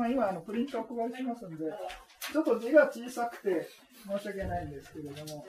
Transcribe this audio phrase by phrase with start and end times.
[0.00, 1.56] まあ、今あの、プリントを配りしますので、
[2.32, 3.68] ちょっと字が小さくて
[4.08, 5.46] 申し訳ないんですけれども。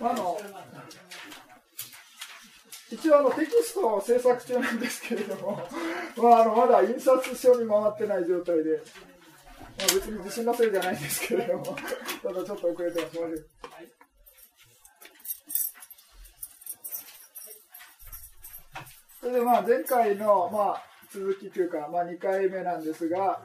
[0.00, 0.38] あの
[2.90, 5.60] 一応あのテキストを制作中なんですけれども、
[6.16, 8.70] まあ、あのまだ印刷書に回ってない状態で、
[9.76, 11.76] まあ、別に地震のせいじゃないんですけれども、
[12.22, 13.57] ただちょっと遅れてます。
[19.38, 23.40] でまあ前回のまあ続きというか、まあ、2回目なんですが、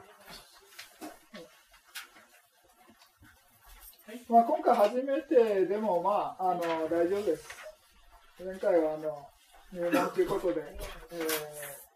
[4.28, 7.48] まあ、今回初めてでもまああの大丈夫です。
[8.44, 9.28] 前回はあの
[9.72, 10.64] 入門ということで、
[11.12, 11.16] え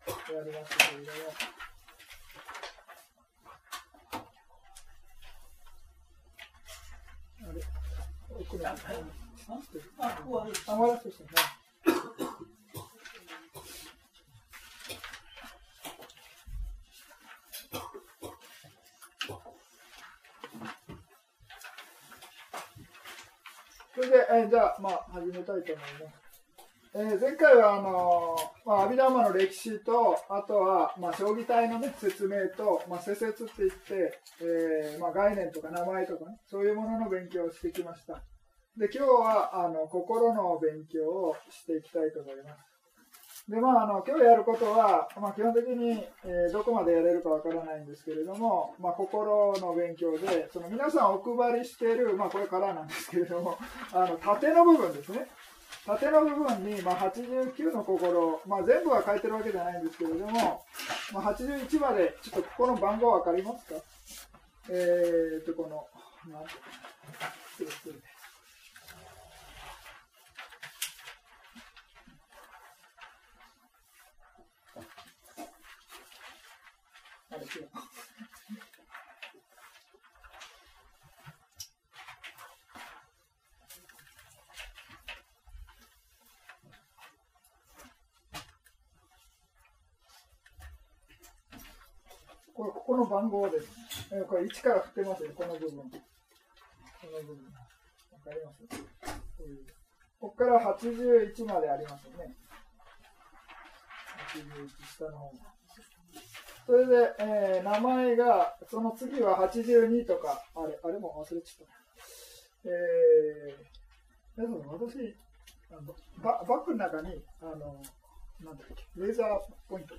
[0.07, 1.19] ー、やりましたけれども。
[7.51, 7.61] あれ？
[8.41, 8.77] 奥にあ、
[9.99, 11.58] あ、まだそうですね。
[23.99, 25.83] それで、えー、じゃあ、まあ、始めたいと思います。
[26.95, 38.23] えー、前回はあのー、まあ、阿弥陀の歴史と、あとは、まあ、将棋体の、ね、説明と、まあ、施設って言って、えーまあ、概念とか名前とかね、そういうものの勉強をしてきました。
[38.77, 42.68] で、今日はあの心の勉強をしていきたいと思います。
[43.49, 53.59] で、まあ、あの今日やることは、まあ、基本的に、えー、どこまでやれるかわからないんですけれども、まあ、心の勉強で、その皆さんお配りしている、まあ、これからなんですけれども、
[53.93, 55.27] あの縦の部分ですね。
[55.87, 60.62] 縦の部分に、まあ、89の心、まあ、全部は書いてるわけじゃないんですけれども、
[61.15, 63.75] まあ、81まで、ちょっとここの番号分かりますか？
[64.71, 65.87] えー、っと、この、
[66.31, 66.51] なんて、
[67.56, 67.95] 失礼、失礼。
[77.31, 77.69] あれ、違う。
[92.59, 93.69] これここの番号です。
[94.11, 95.79] えこれ1から振ってますよ、この部分。
[95.79, 95.85] こ
[97.07, 97.47] の部分。
[98.11, 98.83] わかります？
[100.19, 102.35] ここから81までありますよね。
[104.35, 105.35] 81、下の方が
[106.67, 112.71] それで、えー、名前が、その次は82とか、あれ、あれも忘れちゃった。
[112.71, 115.15] えー、でも私、
[115.71, 115.95] あの
[116.25, 117.81] ババッグの中に、あの、
[118.45, 119.29] なんだっけ、レーザー
[119.69, 119.95] ポイント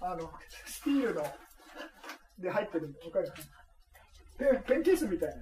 [0.00, 0.28] あの、
[0.66, 1.24] スティールの
[2.42, 3.32] で入ってる、わかる
[4.66, 5.34] ペンケースみたいな。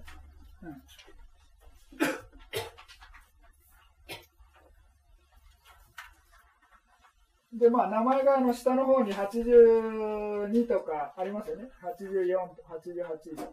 [7.53, 11.71] うん、で、まあ、名前があの下の方に82とかありますよね。
[11.83, 13.49] 84と88。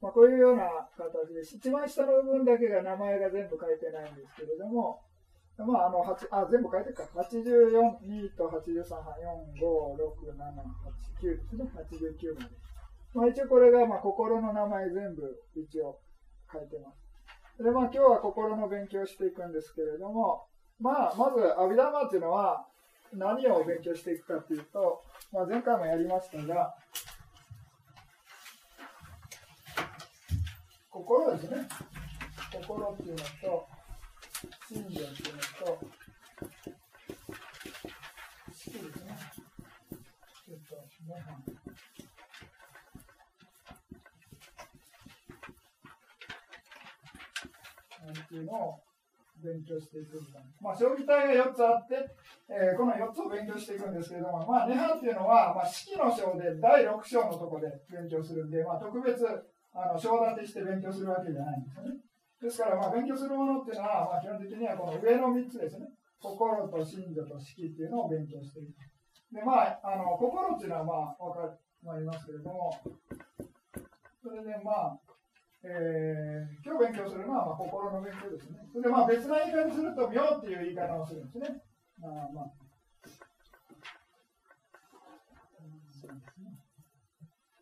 [0.00, 5.02] まあ、こういうような形で、一番下の部分だけが名前が全部書いてないんですけれども、
[5.66, 7.04] まあ、あの、あ、全部書いてるか。
[7.14, 11.70] 84、2と83、4、5、6、7、8、9ですね。
[11.74, 12.50] 89まで。
[13.12, 15.98] まあ、一応これが、まあ、心の名前全部一応
[16.52, 17.62] 書いてます。
[17.62, 20.46] で、まあ、今日は心の勉強していくんですけれども、
[20.80, 22.66] まあ、まず、阿弥陀マっていうのは、
[23.12, 26.74] 何を勉強していくかっていうと、まあ、前回もやりましたが、
[30.90, 31.68] 心ですね。
[32.52, 33.79] 心っていうのと、
[34.72, 35.82] 信条っていうのと、好
[38.54, 39.10] きですね。
[40.46, 41.18] ちょっと、ね、
[48.12, 48.78] っていうのを
[49.42, 50.46] 勉強していくみたいな。
[50.60, 52.06] まあ、将棋体が4つあって、
[52.48, 59.26] えー、この4つを勉強していくんですけれども、まあ、ネハっていうのは、まあ、式の章で第6章のとこで勉強するんで、まあ、特別、
[59.74, 62.09] あの、章立てして勉強するわけじゃないんですよね。
[62.40, 65.88] ですから、まあ、勉強するものっていうのは、まあ、基本的にはこの上の3つですね。
[66.20, 68.76] 心と心情と式っていうのを勉強していく。
[69.32, 72.72] で、まあ、あの、心っていうのは、まあ、わかりますけれども、
[74.22, 75.00] それで、まあ、
[75.62, 78.64] えー、今日勉強するのは、まあ、心の勉強ですね。
[78.72, 81.60] それでまあ別な言い方にすると、妙っていう言い方をするんですね。
[82.00, 82.69] まあまあ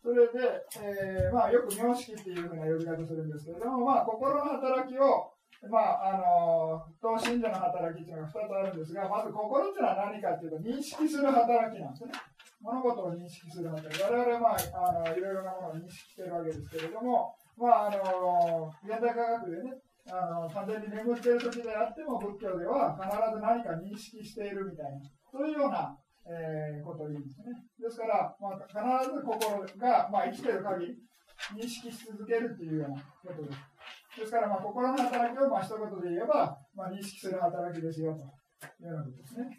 [0.08, 0.40] それで、
[0.80, 5.28] えーまあ、よく妙式っていうふうな呼び方するんですけれども、まあ、心の働きを、
[5.68, 12.12] まあ、あのと信者の働きっていうのが2つあるんですが、まず心っていうのは何かっていうと、認識する働きなんですね。
[12.64, 14.00] 物事を認識する働き。
[14.00, 19.76] 我々は、まあ、あのいろいろなものを認識しているわけですけれども、まあ、あの、現代科学でね、
[20.08, 25.92] あの完全に眠っている時であっても仏教では必ず何か認識しているみたいなそういうような、
[26.28, 30.96] えー、ことを言うんですねですから、まあ、必ず心が、まあ、生きている限り
[31.56, 38.20] 認識し続けるっていうようなことですですから、まあ、心の働きを、まあ、一言で言えば、まあ、認識する働きですよと
[38.84, 39.58] いうようなことですね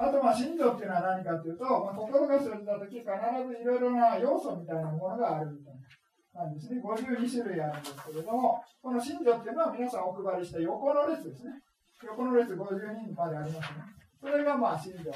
[0.00, 6.80] あと、まあ、信条っていうのは何かというと、まあ、心が生じたとき、必ずいろいろな要素みたいなものがあるみたいな感じですね。
[6.80, 11.60] 52種類あるんですけれども、この信条っていうのは皆さんお配りした横の列ですね。
[12.00, 13.84] 横の列50人までありますね。
[14.20, 15.12] それがまあ信条の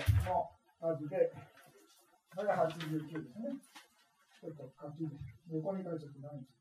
[0.81, 1.33] 数で、
[2.35, 3.55] これが89ですね。
[4.41, 5.09] ちょっと書き、
[5.51, 6.55] 横に書いちゃって ないんです。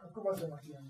[0.00, 0.82] 書く場所間違いない。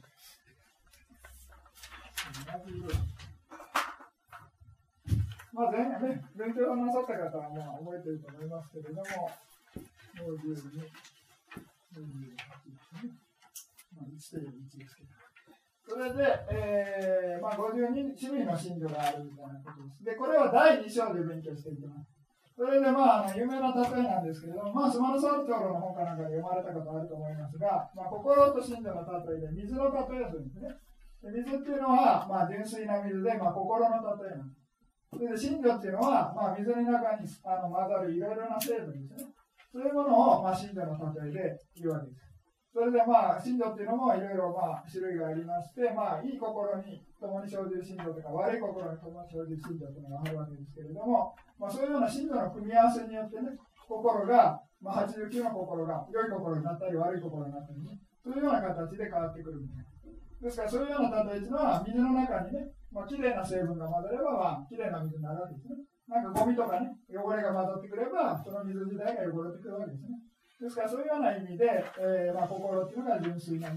[5.52, 9.02] まあ前、ね、勉強なさった方はまあ覚えてると思いますけれども、
[10.16, 10.88] 52、48ですね。
[13.96, 15.08] まあ、1という1ですけど。
[15.90, 16.22] それで、
[16.54, 20.04] えーまあ、52種類の信条があるみたいなことです。
[20.06, 22.06] で、これは第2章で勉強していきます。
[22.54, 30.70] それで、まあ、あの有名な例えなんですけれども、まあ、スマルサルトロの本かなんかで読まれたことあると思いますが、まあ、心と信条の例えで水の例えするんですね。
[31.26, 34.62] で水っていうのは、まあ、純粋な水で、まあ、心の例えなんです。
[35.10, 39.26] それで真魚っていうのは、まあ、水の中にあの混ざるいろいろな成分ですね。
[39.72, 42.29] そういうものを、まあ、真魚の例えで言うわけです。
[42.70, 53.58] それでまあ、真魚っていうのもいろいろまあ種類がありまして、まあ、いい心に共に生じる真魚とか、悪い心に共に生じる真魚というのがあるわけですけれども、まあ、そういうような真魚の組み合わせによってね、
[53.90, 59.90] 心が、まあ、89の心が良い心になったり悪い心になったりね、そういうような形で変わってくるみたいな。
[60.40, 65.84] ですから、そういうような例えというのは、水の中にね、まあ、綺麗な成分が混ざれば、まあ、綺麗な水になるわけですね。
[66.08, 70.29] なんかゴミとかね、汚れが混ざってくれば、その水自体が汚れてくるわけですね。
[70.60, 71.64] ですから、そういうような意味で、
[71.98, 73.72] えー、まあ、心っていうのが純粋な。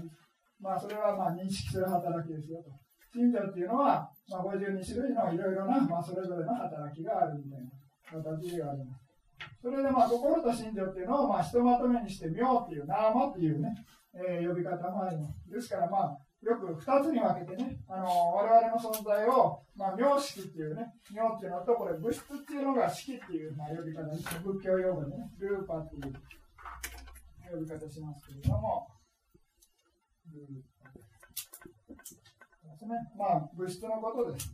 [0.60, 2.70] まあ、それはまあ認識する働きですよと。
[3.12, 9.04] 信条っていうのは、まあ、52種類のいろいろな、まあ、それぞれの働きがあるみたいな形があります。
[9.62, 13.72] それで、まあ、心と信条っていうのを、まあ、ひとまとめにして、妙っていう、ナーマっていうね、
[14.14, 15.50] えー、呼び方もあります。
[15.50, 18.04] ですから、まあ、よく2つに分けてね、あの
[18.36, 24.40] 我々の存在を、まあ、名式っていうね、名っていうのと、これ、物質っていうのが式っていう、まあ、呼び方です。
[24.42, 26.12] 仏教用語でね、ルーパーっていう
[27.50, 28.88] 呼び方しますけれども、
[32.74, 32.94] ですね。
[33.16, 34.52] まあ、物質のことです。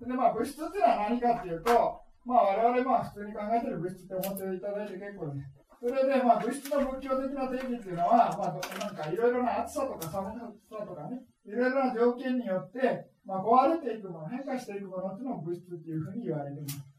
[0.00, 5.60] で、まあ、物質っていうのは何かっていうと、まあ、我々まあ普通に考えてる物質って思っていただいて結構です。
[5.80, 10.36] それで、まあ、物質の仏教的な定義っていうのは、まあ、なんかいろいろな暑さとか寒
[10.68, 16.89] さとかね、いろいろな条件によって、まあ、壊れていくもの、変化していくものっていうのを物質っていうふうに言われています。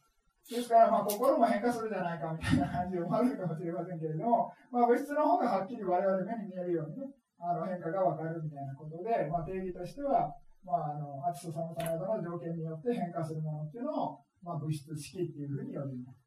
[0.51, 16.19] ですから、まあ、心も変化するじゃないかみたいな感じで思われるかもしれませんけれども、 まあ、物質の方がはっきり我々目に見えるようにね、あの変化がわかるみたいなことで、まあ、定義としては、まあ、あの暑さ寒さなどの条件によって変化するものっていうのを、まあ、物質式っていうふうに呼びます。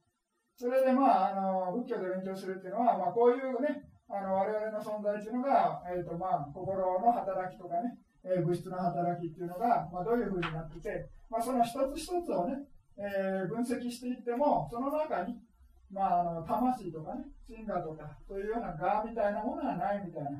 [0.56, 12.55] それでまあ、あの、仏教で勉強するっていうのは、まあ、こういうね、あの、我々の存在っていうのが、えっ、ー、と、まあ、心の働きとかね、えー、物質の働きっていうのが、まあ、どういうふうになってて、まあ、その一つ一つをね、
[12.96, 15.41] えー、分析していっても、その中に、
[15.91, 20.31] まあ、あの、魂とかね、真我とか、そういうような我みたいなものはないみたいな、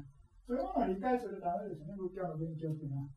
[0.47, 3.09] そういうものを理解するためですね、仏教の勉強っていうのは。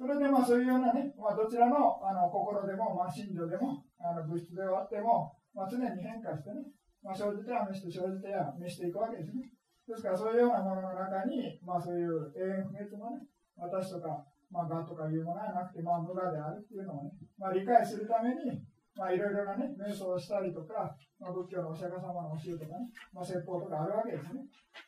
[0.00, 6.64] それでまあそういうようなね、まあ、どちらのあの心でも、まあ、心情でも、あの物質であっても、まあ、常に変化してね、
[7.04, 9.52] まあ、生じては召して生じては召していくわけですね。
[9.84, 13.28] ですからそういうようなものの中に、まあ、そういう永遠不滅のね、
[13.60, 18.64] 私とか、まあ、がとかいうものはなくて、まあ、無我であるっていうのをね、まあ、理解するために、
[18.96, 24.42] まあ、いろいろなね、瞑想をしたりとか、まあ、仏教のお釈迦様の教えとかね、まあ、説法とかあるわけですね。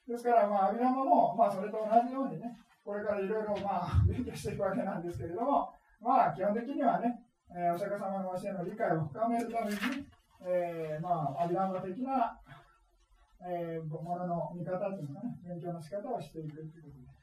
[0.09, 2.53] ですから、まあ、阿弥陀も、まあ、それと同じようにね、
[2.85, 7.23] これからいろいろ、まあ、 勉強していくわけなんですけれども、まあ、基本的にはね、
[7.55, 9.79] えー、お釈迦様の教えの理解を深めるために、
[10.45, 12.37] えー、まあ、アビランダ的な、
[13.47, 17.23] えー、ものの見方というのかね、勉強の仕方をしていくということです。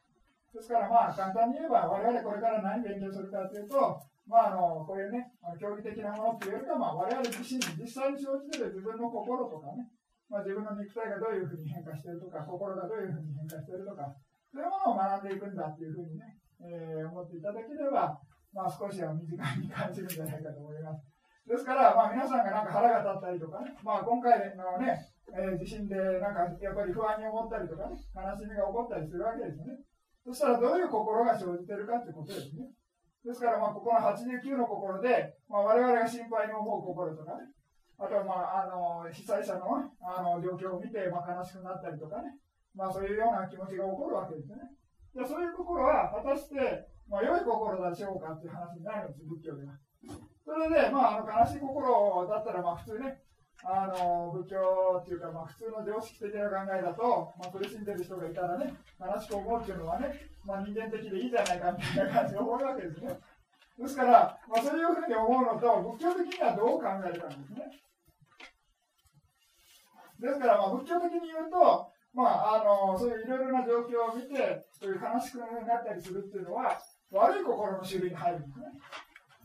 [0.54, 5.29] ですから、まあ、簡単に言えば、我々これから何勉強するかというと、まあ、あのこういうね、
[5.60, 9.88] 競技的なものというよりか、まあ、我々自身に実際に生じている自分の心とかね、
[10.30, 14.06] まあ、自分の肉体がどういうふうに変化しているとか、心がどういうふうに変化しているとか、
[14.52, 18.20] そういうものを学んでいくんだというふうにね、えー、思っていただければ、
[18.54, 21.06] まあ、少しは身近に感じるんじゃないかと思います。
[21.50, 25.02] ですから、まあ、皆さんがなんか腹が立ったりとかね、まあ、今回のね、
[25.34, 29.82] えー、地震でなんかやっぱり不安に思ったりとかね、悲しみが起こったりするわけですよね。
[30.26, 32.70] そしたらどういう心が生じてるかってことですね。
[33.30, 37.46] ですから、まあ、ここの89の心で、まあ、我々が心配に思う心とかね、
[38.02, 42.42] あとは、まあ、あの被災者のあの状況を見て、まあ、悲しくなったりとかね、
[42.74, 44.58] まあ、そういうような気持ちが起こるわけですね。
[45.14, 49.78] じゃそういう心は果たして、まあ、良い心でしょうかっていう話になるんです、仏教では。
[50.42, 53.22] それで、まあ、あの悲しい心だったら、まあ、普通ね、
[53.62, 54.58] あの仏教
[55.02, 63.20] っていうか、まあ、普通の常識的な考えだと、まあ、苦しんでる人がいたらね、悲しく思うっていうのはね、まあ、人間的でいいじゃないかみたいな感じで思うわけですね。
[63.80, 67.80] ですから、まあ、そういうふうに思うのと、仏教的にはどう考えるかですね。
[70.20, 76.78] ですから、まあ、仏教的に言うと、まあ、あのそういういろいろな状況を見て、そういう悲しくなったりするっていうのは、
[77.12, 78.66] 悪い心の種類に入るんですね。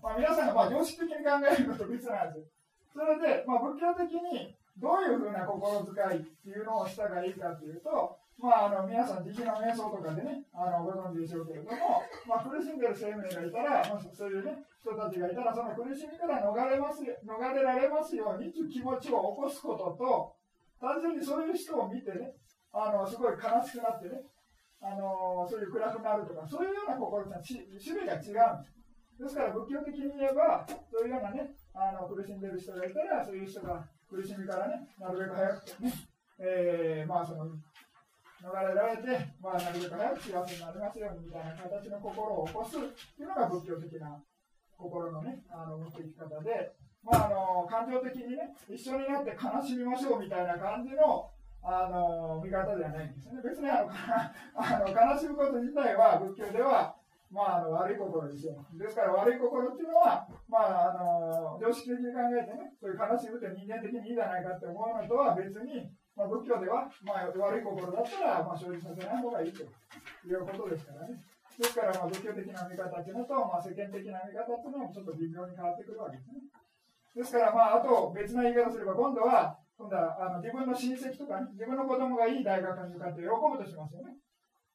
[0.03, 2.51] まあ、皆さんがまあ常識的に考えるのと別なんです。
[2.93, 20.35] それで、まあ、仏教的にどういうふうな心遣いっていうのをしたらいいかというと、まあ、あの皆さん、慈悲の瞑想とかでね、あのご存知でしょうけれども、まあ、苦しんでる生命がいたら、まあ、そういう、ね、人たちがいたら、その苦しみから逃れます逃れられますようにという気持ちを起こすことと、
[20.81, 22.35] 単純にそういう人を見てね、
[22.75, 24.27] あのすごい悲しくなってね、
[24.83, 28.75] あのそういう暗くなるとか、そういうような心とは種類が違うんです。
[29.15, 35.93] ですから仏教的に言えば、そういうようなね、あの苦しんでる人がいたら、そういう人が苦しみからね、なるべく早くね、
[36.39, 37.47] えー、まあその、
[38.45, 39.09] 逃れられて、
[39.41, 42.81] まあ、なるべく早く幸せになりますようにみたいな形の心を起こすっ
[43.17, 44.21] ていうのが仏教的な
[44.77, 51.31] 心のね、あの持っていき方で、まあ、あの感情的にね、一緒になって悲しみましょうみたいな感じの
[51.65, 53.41] あの見方ではないんですよね。
[53.41, 56.95] 別にあのあの悲しむこと自体は仏教では、
[57.33, 58.61] まあ、あの悪い心ですよ。
[58.77, 69.67] ですから悪い心っていうのは、まあ、あの常識的に考えてね、そういう悲しむって人間的にいいじゃないかって思うのとは別に、まあ、仏教では、まあ、悪い心だったら、まあ、生じさせない方がいいとい
[70.31, 71.19] うことですからね。
[71.59, 76.43] ですから、まあ、仏教的な見方っていうのと、まあ、世間的な見方っていうのはちょっと微妙に変わってくるわけですね。
[77.15, 84.15] ですから、まあ、あと別な言い方すれば、今度は、今度はあの自分の親戚とか、ね、自分の子供がいい大学に向かって喜ぶとしますよね。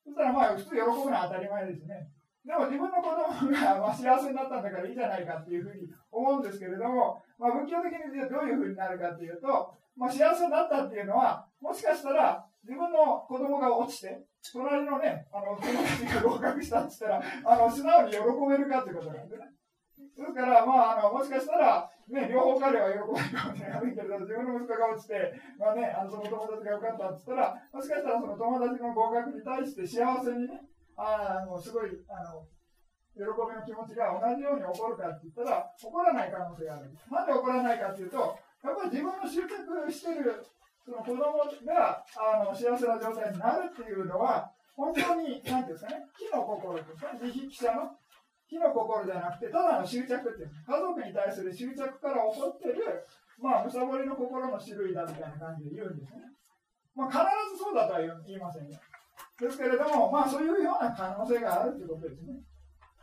[0.04, 2.12] そしたらまあ普通喜ぶのは当たり前ですね。
[2.44, 19.44] でも自分の子供がまあ幸せになったんだからいいじゃないかっていうふうに思うんですけれども、まあ、仏教的にどういうふうになるかっていうと、まあ、幸せになったっていうのは、もしかしたら自分の子供が落ちて、隣のね、あの友達が合格したって言ったら、あの素直に喜べるかってことなんでね。
[20.20, 30.62] ですから、まあ、あのもしかしたら、ね、両方彼は喜ばないかもしれないけれど、自分の息子が落ちて、まあね、あのその友達が良かったって言ったら、もしかしたらその友達の合格に対して幸せにね、
[30.98, 32.44] あのすごいあの
[33.16, 36.92] 喜びの気持ちが同じように起こるかって言ったら、起こらない可能性がある。
[37.12, 40.46] なんで起こらないかっていうと、やっぱり自分の執着してる
[40.90, 47.92] その子供があの幸せな状態になるっていうのは、本当に、なんていうんですかね、木の心ですか、自筆者の
[48.48, 53.06] 火の心じゃなくて、ただの執着っていう、家族に対する執着から起こってる、
[53.38, 56.24] まあ、むさぼりの心の種類だみたいな感じで言うんですね。
[56.96, 57.22] まあ、必
[57.54, 58.80] ずそうだとは言いませんよ。
[59.40, 62.34] ですけれども、まあ、そういうような可能性があるということですね。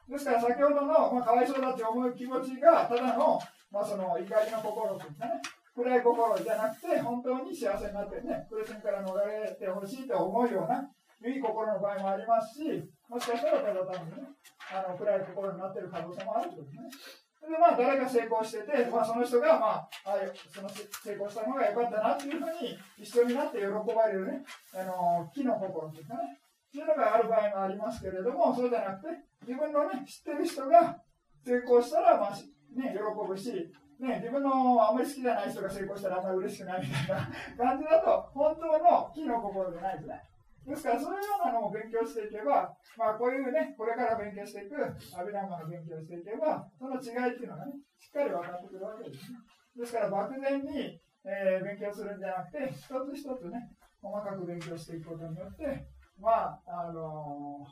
[0.08, 5.42] ですから、先ほどの、まあ、かわいそうだって思う気持ちが、ただの、まあ、その怒りの心というかね、
[5.74, 10.88] 暗い心じゃなくて、本当に幸せになってね、苦しみから逃れてほしいと思うような、
[11.28, 14.28] いい心の場合もありますし、もしかしたらただ単にね、
[14.72, 17.26] あの暗い心になっている可能性もあるということですね。
[17.46, 20.16] でまあ、誰が成功してて、まあ、その人が、まあ、あ
[20.52, 24.44] その成功したのが良かったなっていうふうに一緒になって喜ばれるね、
[24.74, 26.38] あの木の心というかね、
[26.76, 31.00] そういうのがある場合もありますけれども、そうじゃなくて、自分のね、知ってる人が
[31.40, 33.48] 成功したら、まあね、喜ぶし、
[33.96, 40.20] ね、自分のあんまり好きじゃない人が成功したらあんまり嬉しくないみたいな 感じだと、本当の木の心じゃないですね。
[40.66, 44.76] ですから、そういうようなのを勉強していけば、まあ、こういうね、これから勉強していく、
[45.16, 49.38] アビダンマの勉強していけば、その違いっていうのがね、しっかり分かってくるわけですね。
[49.76, 53.70] ですから、漠然に、えー、勉強するんじゃなくて、一つ一つね、
[54.02, 55.86] 細かく勉強していくことによって、
[56.18, 57.66] まあ、あの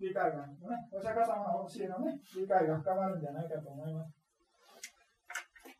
[0.00, 0.54] ー、理解が、ね、
[0.90, 4.10] お釈迦様の教えのね、理解が深まるんじゃないかと思います。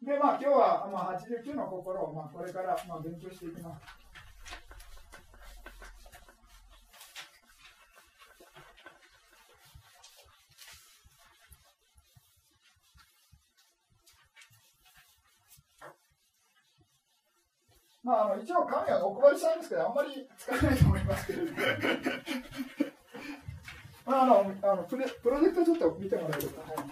[0.05, 4.04] で、まあ、今日は、まあ、89の心を、まあ、これから、まあ、勉強していきます。
[18.05, 21.43] まあ、あの一応紙はお配りしたんですけど、あんまり使えないと思いますけど、
[24.05, 26.61] まあ、あのあのプレプロジェクトちょっと見てもらえるか。
[26.61, 26.85] はい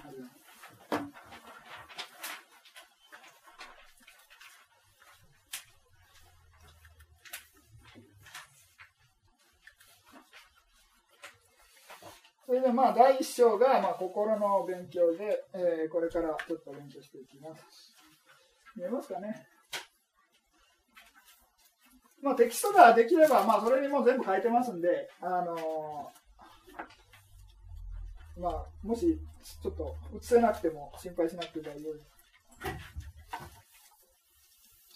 [12.45, 17.97] それでまあ第一章がまあ心の勉強で、えー、これからちょっと勉強していきます。
[18.77, 19.52] 見えますかね？
[22.23, 26.11] まあ、テキストができれば、まあ、それにも全部書いてますんで、あの
[28.39, 29.19] まあ、もし、
[29.63, 32.13] ちょっと映せなくても心配しなくて大丈夫です。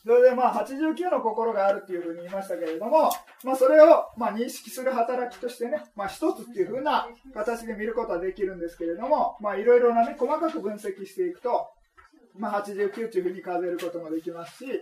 [0.06, 3.10] それでまあ89の心があるっていうふうに言いましたけれども、
[3.42, 11.66] まあ、それをまあ認識する働きとしてね、まあ、一つっていうふうな形で見ることはできるんですけれども、まあ、いろいろなね、細かく分析していくと、
[12.38, 14.80] まあ、89っていうふうに数えることもできますし、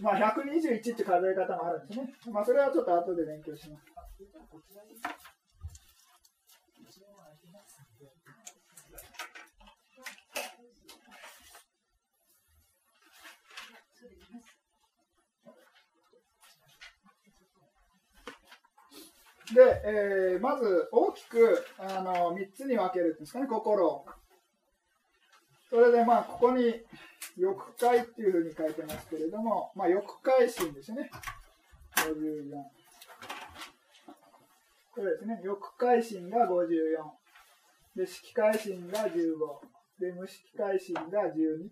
[0.00, 2.14] まあ、121って数え方もあるんですね。
[2.32, 3.94] まあ、それはちょっと後で勉強します。
[19.54, 24.04] で、えー、まず大きくあの3つに分けるんですかね、心。
[25.70, 26.82] それでまあ、ここに
[27.36, 31.10] 欲界っていうふうに書いてますけれども、まあ、欲界心ですね。
[31.96, 32.84] 54。
[34.94, 37.24] これですね、欲界心が54。
[37.96, 39.10] で、色界心が15。
[39.98, 41.68] で、無色界心が12。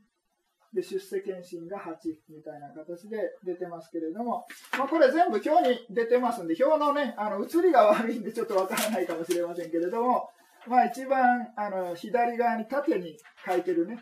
[0.75, 1.93] で、出世検診が8
[2.31, 4.47] みたいな形で出てますけれども、
[4.79, 10.31] まあ、これ全部表に出てますんで、表のね、あの、写りが悪いんでちょっとわからないかもしれませんけれども、
[10.67, 13.99] まあ一番、あの、左側に縦に書いてるね、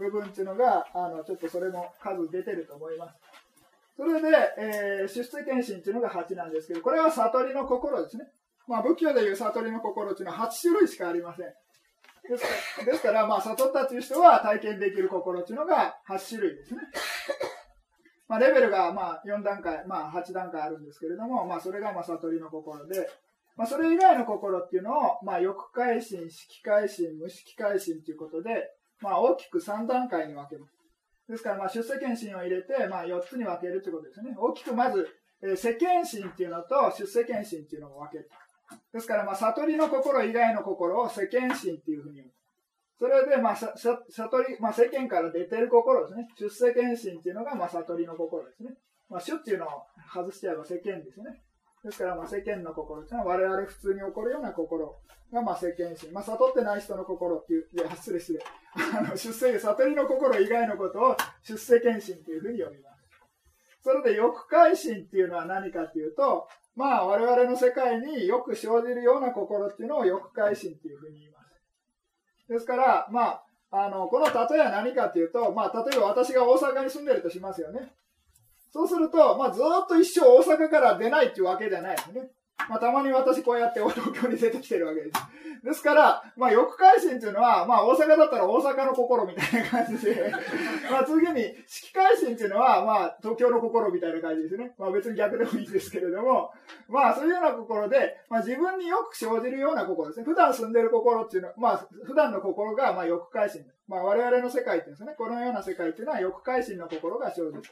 [0.00, 3.14] 部分っていうのが、あの、ちょっとそれも数出てると思います。
[3.96, 4.28] それで、
[4.58, 8.24] えー、出世検診っていうのが8なんですけど、これは悟りの心ですね。
[8.66, 11.46] まあ仏教でいう悟りの心っていうのは8種類しかありません。
[11.46, 16.80] ですから、ですからまあ、悟ったという人は体験できる心というのが8種類ですね。
[18.28, 23.10] まあ、レベルがまあ4段階、まあ、8段階あるんですけれども、まあ、それがまあ悟りの心で、
[23.56, 30.72] まあ、それ以外の心っていうのを、まあ、欲界心、色界心、無色界心ということで、まあ、大きく3段階に分けます。
[31.28, 34.34] ですから、まあ、出世検診を入れて、まあ、4つに分けるということですね。
[34.36, 35.08] 大きくまず、
[35.42, 38.28] えー、世間心っていうのと出世検診っていうのを分ける。
[38.92, 42.30] ですから、まあ、悟りの心以外の心を世間心っていうふうに言う。
[42.98, 46.28] それで、まあ、さ悟り、まあ、世間から出てる心ですね。
[46.38, 48.74] 出世検診っていうのが、まあ、悟りの心ですね。
[49.08, 49.68] まあ、主っていうのを
[50.12, 51.40] 外しちゃえば世間ですね。
[51.84, 54.98] ですから、まあ、世間の心っていうのは、我々普通に起こるような心
[55.32, 56.12] が、まあ、世間心。
[56.12, 58.40] まあ、悟ってない人の心っていう、いや、失礼失礼。
[58.98, 63.00] あの、出世、悟りの心以外のことを出世検診っていうふうに呼びます。
[63.82, 72.52] それで、欲界心っていうのは何かっていうと、まあ、我々の世界によく生じるような心っていうのを欲界心っていうふうに言います。
[72.52, 77.92] ですから、まあ、あの、この例えは何かっていうと、まあ、例えば私が大阪に住んでるとしますよね。
[78.70, 82.30] そうすると、まあ、ずっと一生大阪から出ないっていうわけじゃないですね。
[82.68, 85.20] まあ、たまに私こうやって東京に出てきてるわけです。
[85.64, 90.32] ですから、まあ、欲界心っていうのは、まあ、大阪だったら大阪の心みたいな感じで、
[90.90, 94.74] まあ、次に、色界心っていうのは、まあ、東京の心みたいな感じですね。
[94.78, 96.50] まあ、別に逆でもいいですけれども、
[96.88, 100.24] まあ、そういうような心で、まあ、自分によく生じるような心ですね。
[100.24, 103.66] 普段住んでる心っていうのは、まあ、普段の心が、まあ、欲界心。
[103.86, 105.14] まあ、我々の世界っていうんですね。
[105.18, 107.62] このような世界っていうのは、欲界心の心が生じる。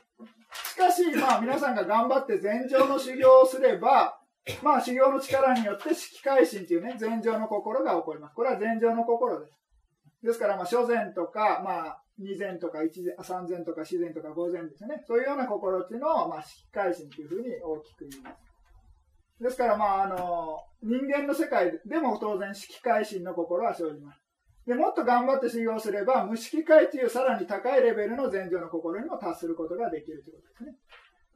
[0.52, 4.18] しかし、まあ、皆さんが頑張って禅情の修行をすれば、
[4.62, 8.34] まあ、修行の力によって色界心というね、禅情の心が起こります。
[8.34, 9.52] これは禅情の心です。
[10.22, 15.04] ですから、まあ、諸禅とか、まあ、二禅とか一禅、三禅とか四禅とか五禅ですね。
[15.06, 18.48] そういうような心っていうのを、まあ、色界心というふうに大きく言います。
[19.40, 24.20] ですから、まあ、あの、人間の世界でも当然色界心の心は生じます。
[24.66, 30.76] で、もっと頑張って修行すれば、無色界というさらに高いレベルの禅情の心にも達することができるということですね。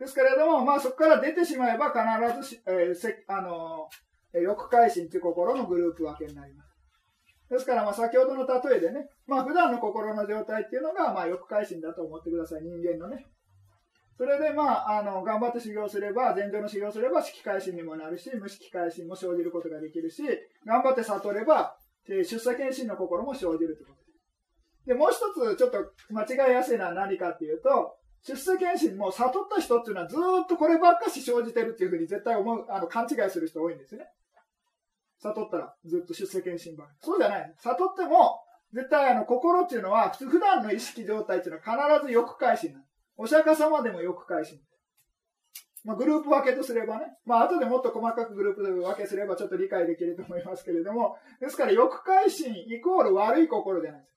[0.02, 6.76] ですけれども、まあそこから出てしまえば必ずし、えー、せあのー、欲界心という心のグループ分けになります。
[7.48, 13.26] ですから、ま先ほどの例えでね、まあ普段の心の状態っていうのが、まあ欲界心だと思ってください、人間のね。
[14.18, 20.22] それで、まあ、あの、頑張って修行すれば、禅情の修行すれば、色界心にもなるし、無色界心も生じることができるし、
[20.66, 21.76] 頑張って悟れば
[22.08, 24.86] え、出世検診の心も生じるということです。
[24.86, 34.06] で、もう一つ、ちょっと間違いやすいのは何かっていうと、出世検診も悟った人っていうのはずっとこればっかし生じてるっていうふうに絶対思う、あの、勘違いする人多いんですよね。
[35.18, 37.54] 悟ったらずっと出世検診ばそうじゃない。
[37.58, 38.40] 悟っても、
[38.72, 42.84] 絶対あの、心っていうのは、普段の意識状態っていうのは必ず欲回心なの。
[43.16, 44.60] お釈迦様でも欲回心。
[45.84, 54.12] まあ、グループ分けとすればね、まあ、後でもっと細かくグループ分けすればちょっと理解できると思いますけれども、ですから欲回心イコール悪い心じゃないです。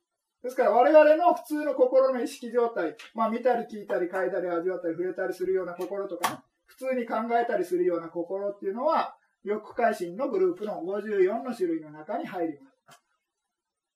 [0.45, 13.01] ですから我々の普通の心の意識状態、まあ見たり聞いたり嗅いだり味わったり触れたりするような心とかね、普通に考えたりするような心っていうのは、欲界心のグループの54の種類の中に入ります。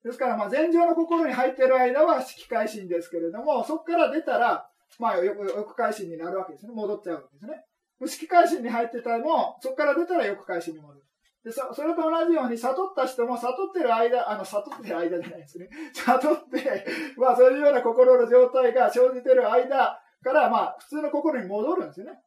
[0.04, 6.72] ですから、まあ、禅情の心に入っている間は色界心ですけれども、そこから出たら、まあ、欲界心になるわけですね。
[6.74, 7.64] 戻っちゃうわけですね。
[8.00, 11.04] 無色界心に入ってたらも、そこから出たら欲界心に戻る。
[11.50, 15.68] でそそれと同じように、悟った人も悟ってる間、あの、悟ってる間じゃないですね。
[15.94, 16.86] 悟って、
[17.18, 22.20] まあそういうような心の状態が生じてる間から、まあ普通の心に戻るんですよね。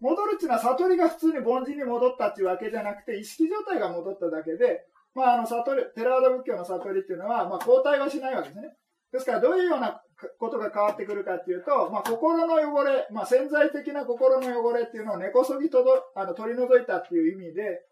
[0.00, 4.84] 戻るっていうのは悟りが普通に凡人に戻ったっていうわけじゃなくて、意識状態が戻っただけで、
[5.14, 8.76] まああの悟り、テラワダ仏教の悟りっていうのは、まあ交代はしないわけですね。
[9.12, 10.02] ですからどういうような
[10.38, 17.82] ことが変わってくるかっていうと、まあ、心の汚れ、まあ、潜在的な心の汚れっていうのを根こそぎとどあの取り除いたっていう意味で、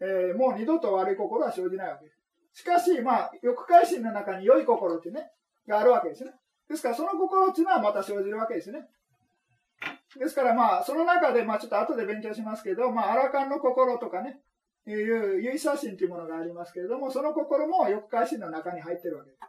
[0.00, 2.60] えー、もう二度と悪い心は生じないわけです。
[2.60, 5.30] しかし、まあ、欲界心の中に良い心ってね、
[5.68, 6.32] があるわけですね。
[6.68, 8.86] ですから、その心っていうのはまた生じるわけですね。
[10.18, 14.40] ですから、まあ、その中で、まあ、ちょっと後で勉強しますけど、まあ、アラカンの心とかね、
[14.86, 19.40] いう、サシ心というものがありますけれども、その心も欲界心の中に入ってるわけです。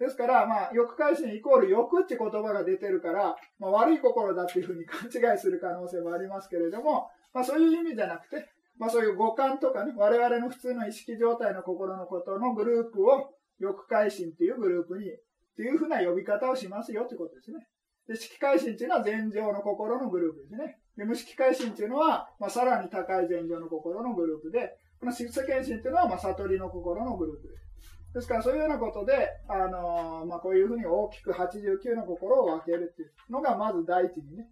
[0.00, 15.12] ですから、まあ、欲界心イコール欲って言葉が出てるから、まあ、悪い心だっていうふうに勘違いする可能性もありますけれども、まあ、そういう意味じゃなくて、まあ、そういう五感とかね、我々の普通の意識状態の心のことのグループを、欲界心っていうグループに、っ
[15.56, 17.66] ていうふうな呼び方をしますよってことですね。
[18.08, 20.78] で、色界心っていうのは禅情の心のグループですね。
[20.96, 27.70] で、無色界心っていうのは、まあ、さらに高い禅情の心のグループで、この色世間心っていうのは、まあ、悟りの心のグループです。
[28.12, 34.48] ですからそういうようなことで、あのまあ、こういうふうに大きく89の心を分けるっていうのがまず第一にね、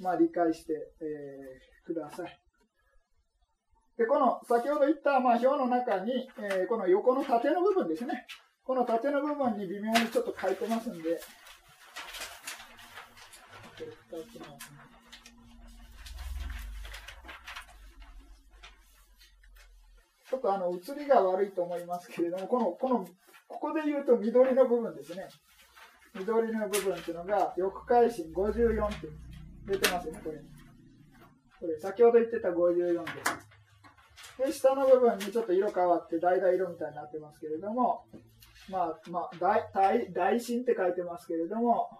[0.00, 2.39] まあ、理解して、えー、ください。
[4.00, 8.24] で、この先ほど言った、まあ、表の中に、えー、この横の縦の部分ですね。
[8.64, 11.20] この縦の部分に微妙にちょっと書いてますんで、
[20.30, 23.06] ちょっとあの写りが悪いと思いますけれども、この、この、
[23.48, 25.28] ここで言うと緑の部分ですね。
[26.14, 29.08] 緑の部分っていうのが、翼回心54って
[29.66, 30.38] 出てますよね、これ。
[30.38, 33.49] これ、先ほど言ってた54です。
[34.40, 38.04] で、下の部分にちょっと色変わって、橙色みたいになってますけれども、
[38.70, 41.90] まあ、まあ、大、大、大心って書いてますけれども、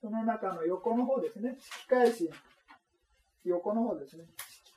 [0.00, 1.56] その中の横の方ですね、
[1.88, 2.28] 色回心。
[3.44, 4.24] 横の方ですね。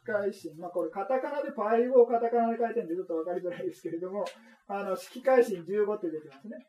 [0.05, 4.25] 色回心、まあ、これカタカナでパイ語をカタカナで書いてるんでちょっと分かりづらいですけれども、
[4.67, 6.67] あの式回心15って出てますね。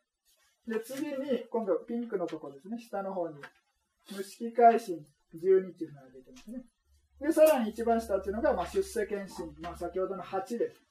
[0.66, 3.34] で、次に、今度ピンクのとこですね、下の方に、
[4.14, 6.64] 無式回心12っていうのが出てますね。
[7.20, 10.82] で、さらに一番下っていうのが、まあ、出世検診、まあ、先ほどの8です。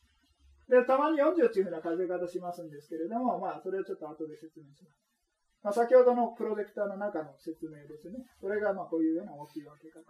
[0.70, 5.02] で、たまに40っていうふうな数え方しますんですけれども、まあ、それをちょっと後で説明します。
[5.64, 8.24] まあ、先ほどのプロジェクターの中の説明ですね。
[8.40, 10.02] これが、まあ、こういうような大きい分け方。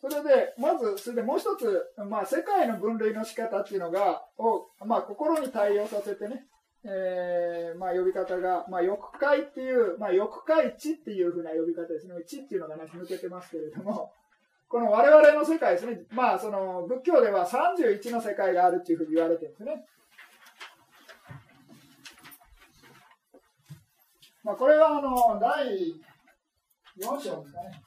[0.00, 6.46] それで、まず、それでもう一つ、まあ、世界の分類の仕方っていうのが、を、まあ、心に対応させてね、
[6.90, 12.14] えー、まあ、呼び方が、まあ、欲界っていう、まあ、欲界地っていうふうな呼び方ですね。
[12.26, 14.10] 地っていうのがね、抜けてますけれども、
[14.68, 16.06] この我々の世界ですね。
[16.10, 19.86] まあ、その、仏教では31の世界があるっていうふうに言われてるんですね。
[24.42, 25.94] まあ、これは、あの、第
[26.96, 27.82] 4章ですかね。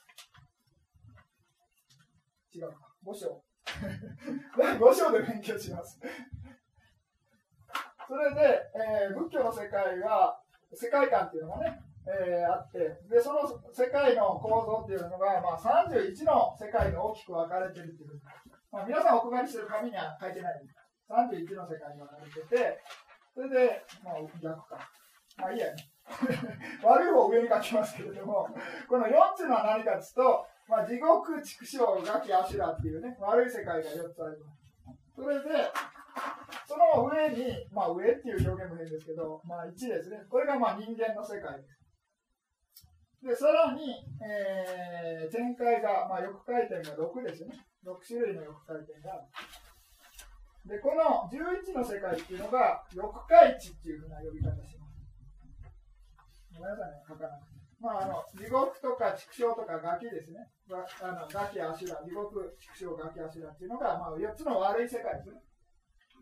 [2.54, 2.76] 違うか。
[3.04, 3.44] 5章。
[4.58, 6.00] 第5章で勉強します。
[8.12, 10.36] それで、えー、仏教の世界は、
[10.76, 13.40] 世界観っていうのがね、えー、あって、で、その
[13.72, 18.20] 世界の構造っていうのが、まあ、31の世界に大きく分かれてるっていう。
[18.68, 20.60] まあ、皆さんお配りしてる紙には書いてない
[21.08, 22.84] 31の世界に分かれてて、
[23.32, 24.92] それで、まあ、逆か。
[25.38, 25.80] まあいいやね。
[26.84, 28.46] 悪い方上に書きますけれども、
[28.90, 34.60] この4つのは何かというと、まあ、地獄、畜生、ガキ、アシュラっていうね、悪い世界が4つあります。
[35.16, 35.72] それで、
[36.72, 40.24] その上に、まあ上っていう表現も変ですけど、まあ1ですね。
[40.32, 41.76] これがまあ人間の世界です。
[43.20, 43.92] で、さらに、
[44.24, 47.60] えー、展開が、まあ翼回転が6ですね。
[47.84, 49.28] 6種類の翼回転がある。
[50.72, 54.96] で、この11の世界っていうのが、翼回地っていうふうな呼び方します。
[56.56, 57.60] ごめんなさいね、書かなくて。
[57.82, 60.48] まあ、あの地獄とか畜生とかガキですね。
[61.02, 65.42] あのガキアシュラ、地獄、畜生、ガキアシュラっていうのが、まあ、4つの悪い世界ですね。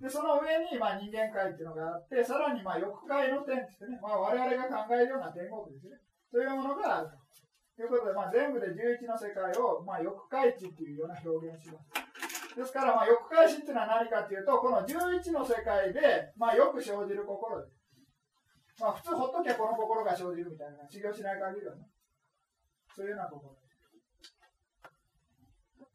[0.01, 5.99] で、その上に、まあ、人間界っていうのがあって、さらに、まあ、欲界の天ってね、まあ、我々が考えるような天国ですね。
[6.31, 7.83] というものがあると。
[7.83, 12.55] いうことで、まあ、全部で11の世界を、まあ、欲界地っていうような表現します。
[12.55, 17.79] ですから、まあ、欲界地っていうのは何かっていうと、この11の世界で、まあ、よく生じる心です。
[18.79, 21.83] まあ普通ほっときゃこの心が生じるみたいな、修行しない限りはね。
[22.95, 23.51] そういうような心。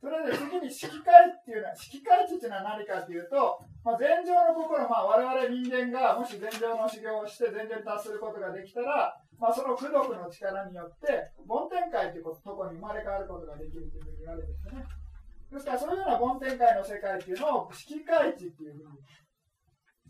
[0.04, 14.84] それで次に色界っていうのは、色界値っていうのは何かっていうと、まあ、禅情の心、まあ、我々人間がもし禅情の修行をして禅情に達することができたら、まあ、その功徳の力によって、梵天界というとこに生まれ変わることができるというふうに言われてるんですね。
[14.84, 19.00] ですから、そういうような梵天界の世界っていうのを、色界地っていうふうに、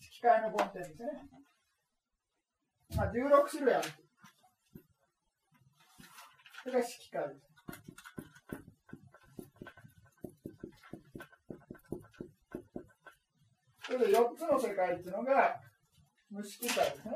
[0.03, 1.07] 色界の梵天ですね。
[2.99, 3.87] まあ、16種類ある。
[6.67, 7.54] それが色界です。
[13.87, 15.61] それで4つの世界っていうのが
[16.31, 17.13] 無色界ですね。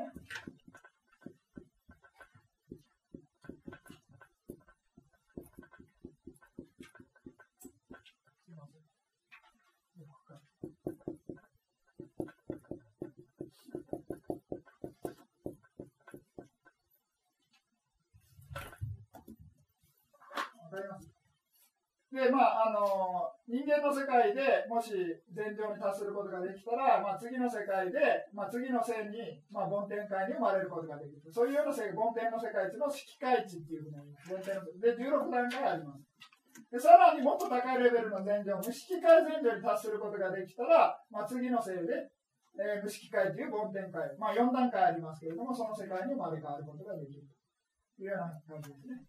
[22.09, 24.89] で、まあ、あの人間の世界でもし
[25.29, 31.29] 善良に達することができたら、まあ、次の世界で、まあ、次の線に、まあ、梵天界に生まれることができる。
[31.29, 36.01] そういうような凡天の世界っていうの色界地っていうふうに梵天ので、16段階あります。
[36.69, 42.09] でさらにもっと高いレベルの善良、無色界善良に達することができたら、まあ、次のせいで、
[42.57, 47.21] えー、無色界という梵天界、まあ、4段階ありますけれども、その世界に生まれ変わることができる
[47.97, 49.08] というような感じですね。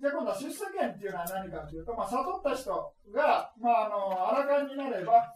[0.00, 2.72] じゃあ今度は出世権っていうのは何かというと、まあ、悟った人
[3.12, 5.28] が、まあ、あの、アラカンになれば、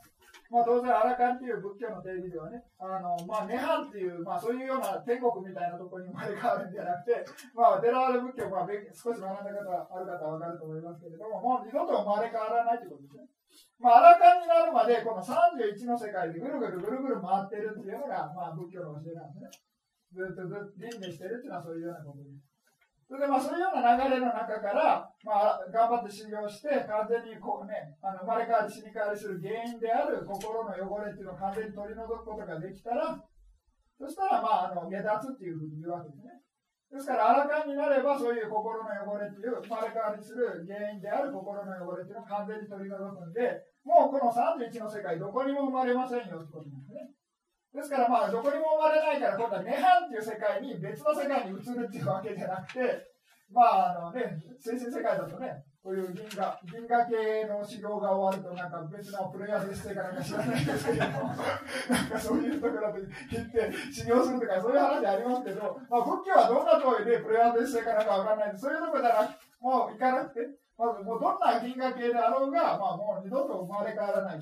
[0.48, 13.28] まあ、当然アラカンっていう仏教の定義ではね、あの、まあ、涅槃っていう、まあ、そういうような天国みたいなところに生まれ変わるんじゃなくて、まあ、デラール仏教、まあ、少し学んだ方、ある方はわかると思いますけれども、もう二度と生まれ変わらないということですね。
[13.76, 19.52] まあ、アラカンになるまで、この31の世界でぐるぐるぐるぐる回ってるっていうのが、まあ、仏教の教えなんですね。
[20.16, 22.53] ずっとずっと輪廻してるっていうのはそういうようなことです。
[23.06, 33.20] それでまあそういうような流れの中から、まあ、頑張って修行して、完全にこう、ね、あの生まれ変わり、死に変わりする原因である心の汚れっていうのを完全に取り除くことができたら、
[34.00, 36.44] そしたら、まあ、あの下脱っていうふうに言うわけですね。
[36.94, 47.10] ですから、あらかんになれば、そういう心の汚れっていう、生まれ変わりする原因である心の汚れっていうのを完全に取り除くんで、もうこの31の世界、どこにも生まれませんよってことなんですね。
[47.74, 53.10] ですからまあ、どこにも生まれないから、今度は涅槃っていう世界に別の世界に移るっていうわけじゃなくて、
[53.50, 69.28] まあ、あのね、精神世界だとね、こういう銀河、銀河系の修行が終わると、なんか別のプレイヤーデス世界なんか知らないですけど、 なんかそういうところで行って修行するとか、そういう話ありますけど、まあ、仏教はどんな通りでプレイヤーデス世界なんかわかんないんで、そういうところなら、
[69.60, 70.40] もう行かなくて、
[70.78, 74.40] まずもうどんな銀河系であろうが、まあもう二度と生まれ変わらない。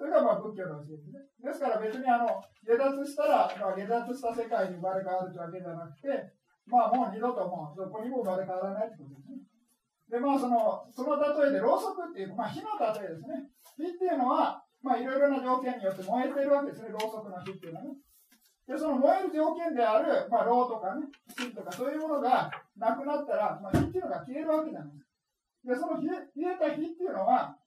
[0.00, 1.20] それがまあ仏教の教えですね。
[1.44, 6.08] ですから別にあの、下脱したら、まあ、下脱した世界に生まれ変わるというわけじゃなくて、
[6.64, 9.44] まあもう二度ともうそこにも生まれ変わらないということですね。
[10.08, 13.44] で、まあその、その例えでろうそくっていう、まあ火の例えですね。
[13.76, 18.00] 火っていうのは、まあいろいろな条件によって燃えているわけですね、ろうそくの火っていうのはね。
[18.64, 21.04] で、その燃える条件である、まあ、ろうとかね、
[21.36, 22.48] 火とかそういうものが
[22.80, 25.10] なくなったら、まあ、火っていうのが消えるわけじゃないですか。
[25.60, 27.59] で、その冷えた火っていうのは、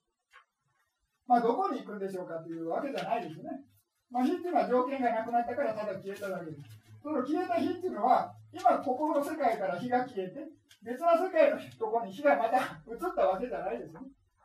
[1.28, 3.64] まあ、どこに行くんでしょうかというわけじゃないですね。
[4.12, 6.64] まあ、火っていうのは条件がなくなったからただ消えただけです。
[7.02, 10.48] その消えた火っていうのは、今、心の世界から火が消えて、
[10.84, 14.00] 別の世界のところに火がまた 移ったわけじゃないですね。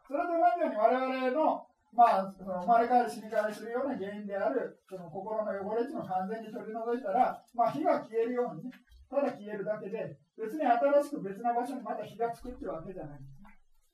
[0.07, 8.71] それと同じように我々の、まあ、その生まれ変わり死に変わりするような原因である、その心の汚れっていうのを完全に取り除いたら、まあ、火が消えるようにね、
[9.11, 13.21] ただ消えるだけで、別に新しく別な場所にまた火がつくっていうわけじゃない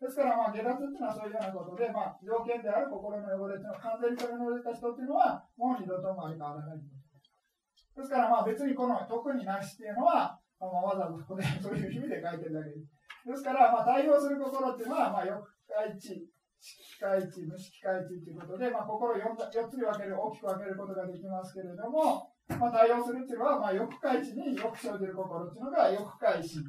[0.01, 0.17] です。
[0.17, 6.83] から、まあ、下脱っていうのはそういうようなことで、まあ、条件である心の汚れっていうのを完全に取り除いた人っていうのは、もう二度と生まれ変わらない
[7.95, 12.91] ですから、まあ、別にこの特になしっていうのは、まあ、わざわざここでそういう意味で書いてるだけです。
[13.25, 16.27] ですから、まあ、対応する心っていうのは、まあ、欲界地、
[16.59, 26.67] 色界地、無色界地ということで、まあ、心を 4, 4つに分ける、大きく分けることができますけれども、まあ、対応するっていうのは、まあ、欲界地によく生じる心っていうのが欲界心。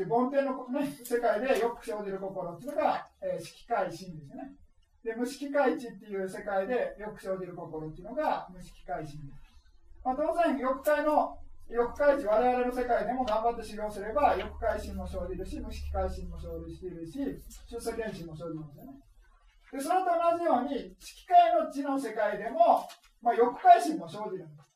[0.00, 4.56] ていう梵天の、ね、世界でよく生じる心っていうのが、えー、色界心ですね。
[5.04, 9.52] で、無色界地っていう世界でよく生じる心っていうのが無色界心です。
[10.04, 11.36] まあ、当然、欲界の、
[11.68, 17.20] 欲界地、我々の世界でも頑張って修行すれば、欲界心も生じるし、無色界心も生じるし、
[17.68, 18.96] 出世検心も生じますよね。
[19.72, 22.88] で、それと同じように、色界の地の世界でも、
[23.20, 24.70] まあ、欲界心も生じるんです。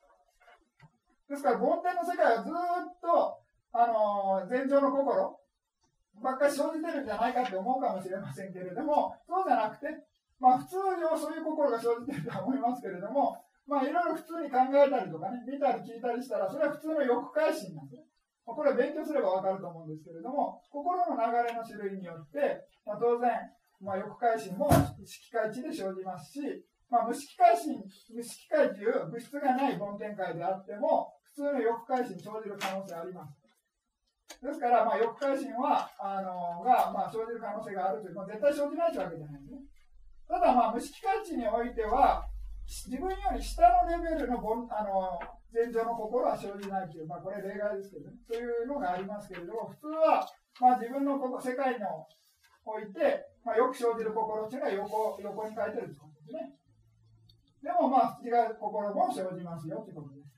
[1.30, 2.52] ですから、梵天の世界はずっ
[3.00, 3.43] と、
[3.74, 5.36] あのー、禅情の心
[6.22, 9.90] ばっかり生じてるんじゃないかって思うかもしれませんけれども、そうじゃなくて、
[10.38, 13.34] まあ普通上そういう心が生じてるとは思いますけれども、
[13.66, 18.06] まあいろいろ普通に考えたりとかね、見たり聞いたりしたら、それは普通の欲改心なんですね。
[18.46, 23.32] これは勉強すればわかると思うんですけれども、心の流れの種類によって、まあ、当然、
[23.80, 24.68] まあ、欲改心も
[25.00, 26.40] 意識界値で生じますし、
[26.90, 27.80] まあ、無色界心、
[28.12, 33.43] 無色界という物質がない梵天界であっても、普通の欲回心生じる可能性あります。
[34.42, 39.60] ですから、まあ、欲回心は、あのが、まあ、生じる可能性があるという、まあ、絶対生じないというわけじゃないんですね。
[40.28, 42.24] ただ、まあ、無識回知においては、
[42.64, 44.40] 自分より下のレベルの
[44.72, 45.20] あの
[45.52, 50.26] 前情の心は生じないという、まあ、これ例外ですけどね、そういうのがありますけれども、普通は、
[50.60, 52.08] まあ、自分のこ世界の
[52.64, 56.56] おいて、まあ、よく生じる心っていうのは横横に書いてるってことですね。
[57.62, 60.28] でも、まあ、違う心も生じますよということです。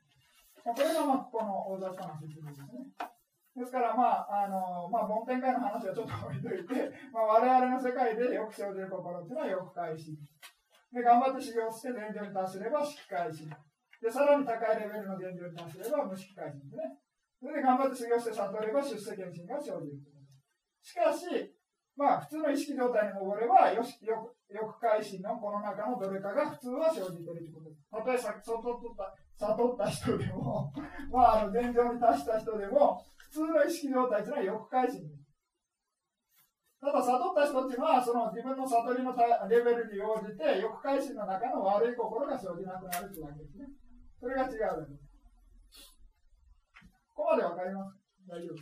[0.66, 3.15] まあ、これが、まあ、ここの大雑把な説明ですね。
[3.57, 10.12] ですから、まあ、あの、まあ、梵天会の話はちょっと置いといて、 まあ、我々の世界でよく生じる心っていうのは欲開心。
[10.92, 13.49] で、頑張って修行して全量に達すれば式開心。
[14.03, 17.01] で、さらに高いレベルの全量に達すれば無式開心ですね。
[17.40, 20.01] それで頑張って修行して悟れば出世検診が生じる。
[20.83, 21.57] しかし、
[21.97, 24.37] まあ、普通の意識状態に戻れば、よし、よ
[24.69, 27.83] く改心のこの中のどれかが普通は生じてるということです。
[27.90, 28.37] たとえ悟
[28.92, 30.71] った悟った人でも、
[31.11, 33.03] まあ、あの、現状に達した人でも、
[33.37, 35.05] 通の意識状態というのは欲改心。
[36.81, 39.12] ただ、悟った人っていうのは、その自分の悟りの
[39.49, 43.68] レベルに応じて、欲改心の中の悪い心が生じなくなるというわけですね。
[44.20, 45.05] それが違うわけです。
[47.14, 47.96] ここまでわかります？
[48.29, 48.57] 大丈夫？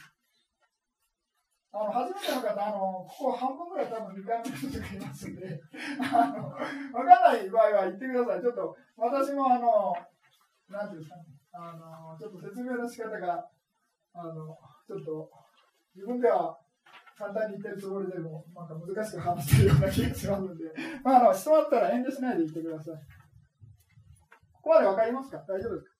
[1.75, 5.61] あの初めての方あの、ここ半分ぐらい多分2回目の人がいますんで、
[5.99, 6.55] あの
[6.95, 8.41] 分かんない場合は言ってください。
[8.41, 9.91] ちょっと私もあの、
[10.71, 13.43] なんていうんですかね、あのちょっと説明の仕方が、
[14.15, 15.31] あのちょっと
[15.95, 16.57] 自分では
[17.19, 20.65] 簡単に言ってるつもりでも、なんか難しく話してるような気がしますので、
[21.05, 22.95] まあ、あの質問あったら遠慮しないで言ってください。
[24.53, 25.39] ここまで分かりますか？
[25.47, 25.95] 大丈夫ですか？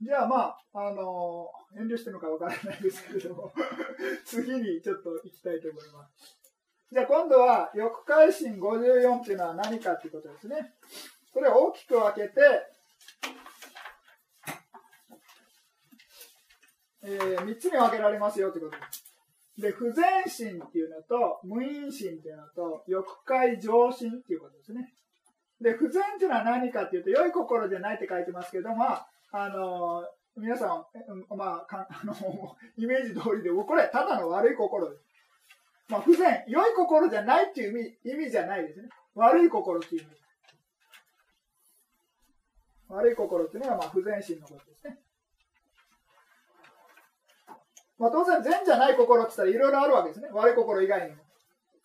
[0.00, 3.52] じゃあまあ、あの、遠慮してるのかわからないですけれども
[4.24, 6.36] 次にちょっと行きたいと思います。
[6.92, 10.74] じゃあ今度は、翼回心54っていうのは何かっていうことですね。
[11.32, 12.40] これを大きく分けて、
[17.02, 19.08] えー、3つに分けられますよということです。
[19.60, 24.94] で、不全心っていうのと、無因心っていうのと、翼回上心っていうことですね。
[25.60, 30.04] で、不全っていうのは何かっていうと、良い心じゃないって書いてますけど、まあ、あの
[30.38, 30.84] 皆さん、
[31.36, 32.14] まあ、かあの
[32.76, 35.04] イメージ通りで、これ、ただの悪い心です。
[35.88, 38.88] まあ、不全、良い心じゃないっていう意味意味じゃないですね。
[39.14, 40.18] 悪い心っていう意味。
[42.88, 44.98] 悪い心っていうのは、まあ、不全心のことですね。
[47.98, 50.28] まあ、当然、善じゃない心って言ったらいろいろあるわけですね。
[50.30, 51.22] 悪い心以外にも。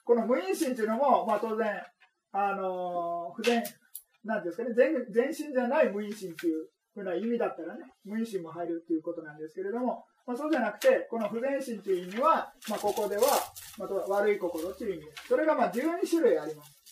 [0.05, 1.81] この無因心っていうのも、まあ、当然、
[2.33, 3.63] あのー、不全、
[4.23, 13.23] なんですかね、全全心じゃない無因心っていうふうな意味だったらね、無因心も入るっていうことなんですけれども、まあ、そうじゃなくて、この不全心という意味は、まあ、ここでは、
[13.77, 15.27] また悪い心という意味です。
[15.27, 16.83] それがまあ12種類あります。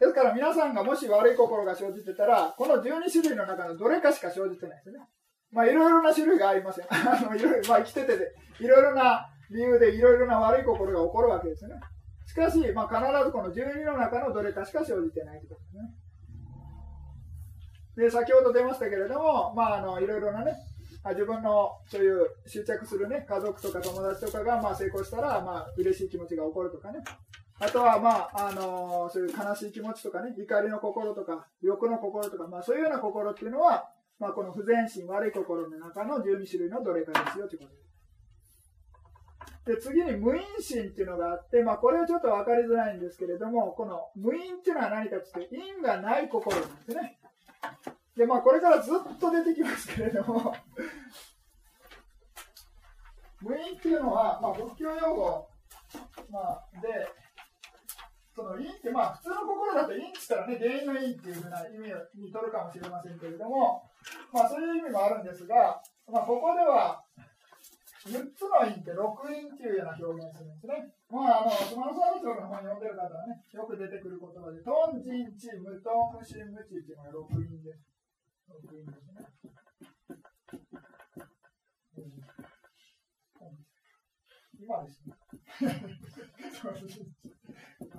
[0.00, 4.98] ですから皆さんがもし悪い心が生じてたら、この12種類の中のどれかしか生じてないですね。
[5.52, 6.86] まあいろいろな種類がありますよ。
[7.36, 11.74] いろいろまあ生きててで、いろいろな理由でいろいろな悪い心が起こるわけですね。
[12.26, 15.82] しかし、まあ、必ずこの12の中のどれかしか生じてないということですね。
[17.96, 20.54] で、先ほど出ましたけれども、まあ、あの、いろいろなね、
[21.10, 27.00] 自分のそういう執着するね、家族とか友達とかがまあ成功したら、まあ、嬉しい気持ちが起こるとかね。
[27.58, 37.82] あとは、まあ、あのそういう悲しい気持ちとかね、怒りの心とか、欲の心とか、まあ、そういうような心っていうのは、まあ、この不全心、悪い心の中の12種類のどれかですよということです。
[39.64, 47.18] で、次に無因心っていうのがあって、まあ、これはちょっと分かりづらいんですけれども、この無因っていうのは何かっていうと、因がない心なんですね。
[48.16, 50.54] で、まあ、これからずっと出てきますけれども
[53.42, 55.48] 無因っていうのは、まあ、仏教用語、
[56.30, 57.08] まあ、で、
[58.34, 63.82] その因って、まあ、普通の心だと因って言ったらね、原因の因っていうふうな意味にとるかもしれませんけれども、
[64.32, 67.02] まあ、そういう意味もあるんですが、まあ、ここでは、
[68.02, 68.98] 6つの因って6
[69.30, 70.90] 因っていうような表現するんですね。
[71.06, 77.86] まあ、あの、スマホサービスの本読んでる方はね、よく出てくる言葉で、トン、ジン、チ、ムトン、ムシン、ムチっていうのが6因です。
[78.50, 79.22] 6因ですね。
[84.58, 85.14] 今ですね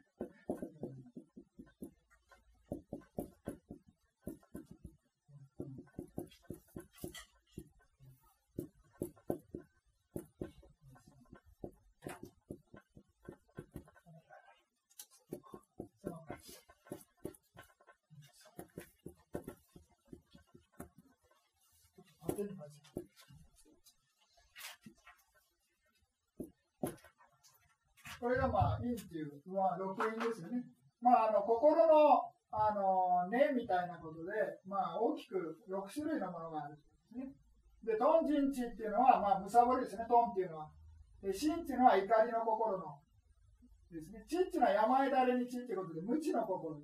[22.29, 22.79] 縦に書いて
[28.29, 30.61] これがまあ、因っていう、まあ、録音ですよね。
[31.01, 34.29] まあ、あの、心の、あの、根みたいなことで、
[34.69, 37.33] まあ、大きく6種類のものがあるんですね。
[37.81, 40.69] で、トンジンチっていうのは、まあ、むさぼりですね、トンっていうのは。
[41.25, 43.01] で、シンっていうのは怒りの心の。
[43.89, 44.21] ですね。
[44.29, 46.77] チっていうのは山枝れにチっていうことで、無知の心。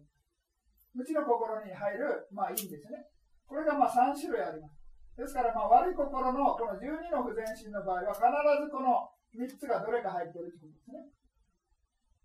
[0.98, 3.06] 無知の心に入る、まあ、いいですね。
[3.46, 4.82] これがまあ3種類あります。
[5.14, 8.26] ですから、まあ、悪い心のこの12の不全心の場合は、必
[8.66, 10.85] ずこの3つがどれか入っているということです。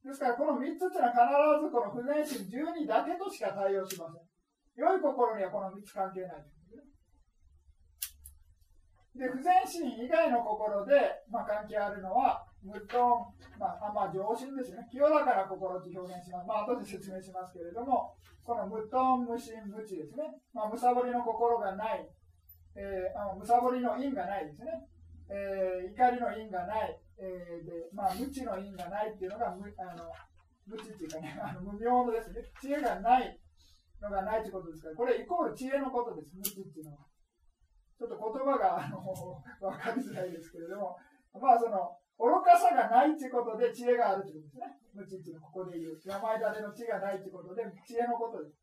[0.05, 4.25] ですから、この3つというのは必ずこの不全心12だけとしか対応しません。
[4.77, 6.45] 良い心にはこの3つ関係ない
[9.17, 10.95] で、不全心以外の心で、
[11.31, 13.27] まあ、関係あるのは、無頓、
[13.59, 14.87] まあ、まあ、上心ですね。
[14.91, 16.47] 清らかな心と表現します。
[16.47, 20.25] まあ、後で説明しますけれども、この無頓、無心、無知ですね。
[20.55, 22.09] まあ、むさぼりの心がない、
[22.77, 24.89] えー、あのむさぼりの因がないですね。
[25.29, 30.09] えー、怒りの因がない、えー、で、まあ、無知の因がないっていうのが無、あの、
[30.67, 33.39] 無知っていうかね、あの無明のですね、知恵がない
[34.01, 37.05] のがないということですから、これイコール知恵のことです、無知っていうのは。
[38.01, 38.97] ちょっと言葉が、あの、
[39.61, 40.97] わかりづらいですけれども、
[41.37, 44.81] まあ、その、愚かさがないということで知恵があるということですね。
[44.95, 46.01] 無知っていうのはここで言う。
[46.05, 48.57] 山枝での知がないということで、知恵のことです。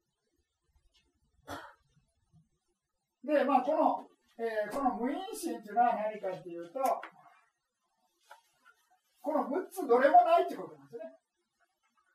[3.23, 6.79] で、まあ、この、えー、この無因心というのは何かというと、
[9.27, 11.03] この6つどれもないということなんですね。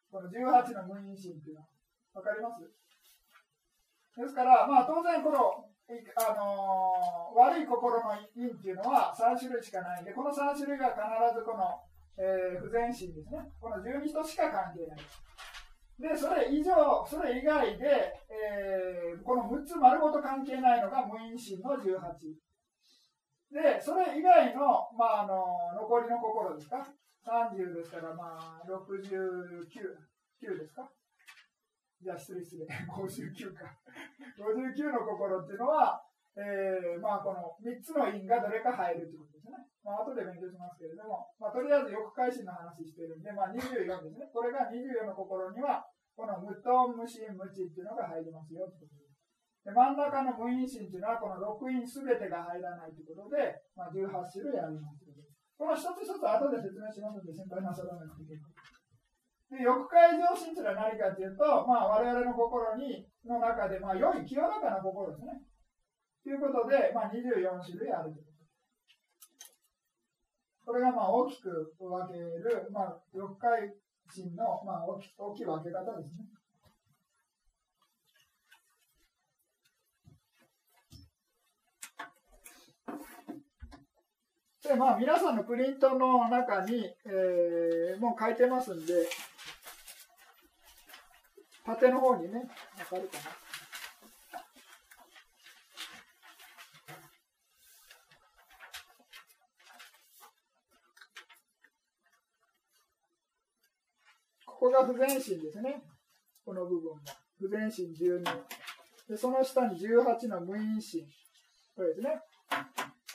[0.09, 1.69] この18の無因心というのは。
[2.17, 2.65] わかります？
[2.65, 11.05] ですから、まあ、当然この、あのー、悪い心の因っていうのは3種類しかないんで、この3種類が必
[11.37, 11.85] ずこの、
[12.17, 13.45] えー、不全心ですね。
[13.61, 15.05] この12としか関係ない。
[16.01, 21.93] で、それ以上、それ以外で、えー、この6つ丸ごと関係ないのが無因心の18。
[23.53, 25.45] で、それ以外の、まあ、あの、
[25.77, 26.81] 残りの心ですか
[27.21, 29.69] ?30 ですから、まあ、69、
[30.41, 30.89] 9ですか？
[32.01, 32.65] じゃあ、失礼失礼。
[32.89, 33.69] 59か。
[34.41, 36.01] 59の心っていうのは、
[36.35, 39.55] えー、まあ、この3つの因がどれか入るってことですね。
[39.85, 44.31] まあ、後で勉強しますけれども、まあ、とりあえず欲回心の話してるんで、まあ、24ですね。
[44.33, 45.85] これが24の心には、
[46.17, 49.02] この無と無心無知っていうのが入りますよってことです。
[49.63, 55.07] で真ん中の無因心っていうのは、この6因すべてが入らないということで、まあ、18種類あります
[55.55, 58.51] この一つ一つ後で説明しますので、心配なさらなくて結構
[59.55, 65.45] で、欲界上心というのは何かというと、まあ、我々の心に、の中で、まあ、良い清らかな心ですね。
[66.25, 68.33] ということで、まあ、24種類あるということ
[70.65, 73.75] これがまあ大きく分ける、まあ、欲界
[74.09, 76.25] 心の、まあ、大き大きい分け方ですね。
[84.63, 89.09] で、まあ、皆さんのプリントの中に、えー、もう書いてますんで、
[91.67, 92.49] 縦の方にね、
[92.79, 93.25] わかるかな。
[104.47, 105.83] ここが不全心ですね。
[106.45, 107.17] この部分が。
[107.41, 108.23] 不全心12。
[109.09, 111.05] で、その下に18の無因心。
[111.75, 112.21] これですね。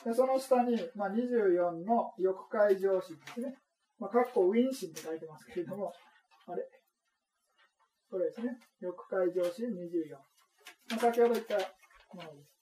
[0.08, 3.54] で、その下に、まあ、24の欲界上心ですね。
[3.98, 5.92] まあ、かっこウィン心って書いてますけれども、
[6.46, 6.64] あれ？
[8.10, 8.58] これですね。
[8.80, 10.12] 欲界上心24。
[10.12, 11.56] まあ、先ほど言った
[12.16, 12.57] ものです。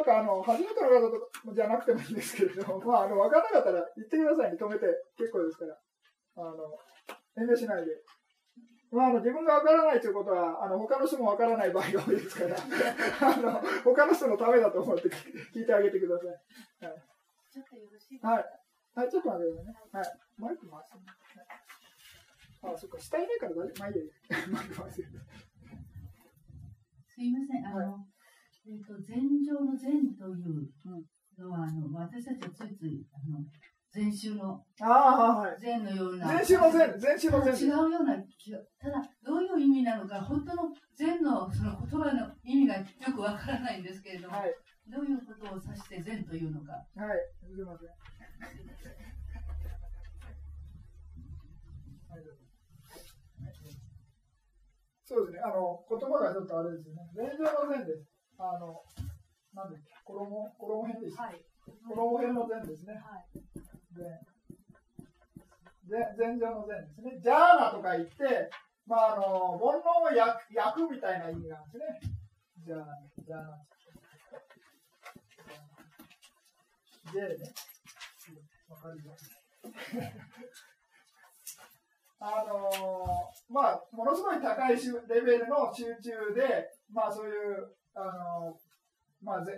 [0.00, 4.56] なんかあの、初めての方とじゃなくてもいいんですけれども、 まあ、あの、分からなかったら言ってくださいね。
[4.56, 4.86] 止めて
[5.18, 5.76] 結構ですから。
[6.36, 6.78] あの、
[7.36, 7.92] 遠慮しないで。
[8.90, 12.56] まあ、あの、自分が分からないということは、あの、他の人も分からない場合が多いですから、
[13.28, 15.10] あの、他の人のためだと思って
[15.52, 16.28] 聞いてあげてください。
[16.86, 17.02] はい。
[17.52, 18.28] ちょっとよろしいですか？
[18.30, 18.44] はい。
[18.94, 19.74] はい、ちょっと待ってくださいね。
[19.92, 20.20] はい。
[20.38, 21.02] マイク回す、ね。
[22.62, 23.90] あ、そっか、下いないから大丈夫。
[24.50, 25.02] マイク回す。
[27.06, 27.66] すいません。
[27.66, 28.09] あの、はい
[28.70, 30.70] えっ、ー、と、禅上の禅という
[31.42, 33.42] のは、あの、私たちはついつい、あの、
[33.90, 35.60] 禅宗の、あはい。
[35.60, 36.28] 禅のような。
[36.38, 37.54] 禅宗の禅、禅宗の禅。
[37.58, 44.54] 違うようなただ、どういう意味なのか、本当の禅のその言葉の意味がよくわからないんですけれども、はい、
[44.86, 46.70] どういうことを指して禅というのか。
[46.94, 47.88] はい、すみません。
[55.02, 55.42] そうですね。
[55.44, 57.02] あの、言葉がちょっとあれですよね。
[57.16, 58.19] 前上の前です。
[58.40, 58.82] あの、
[59.52, 61.22] なんだっけ、衣、衣編でした。
[61.24, 61.44] はい。
[61.86, 62.94] 衣編の前ですね。
[62.94, 63.28] はい。
[65.90, 67.20] 前、前上の前ですね。
[67.20, 68.50] ジャーナとか言って、
[68.86, 72.16] まあ、あの、煩悩を焼く焼くみたいな意味があるんですね。
[72.64, 72.86] じゃあ、
[73.26, 73.60] じゃあ、
[77.12, 77.52] J ね。
[78.68, 79.30] わかります。
[82.22, 84.76] あのー、まあ、ものすごい高い
[85.08, 88.54] レベルの集中で、まあ、そういう、あの、
[89.22, 89.56] まあ、全、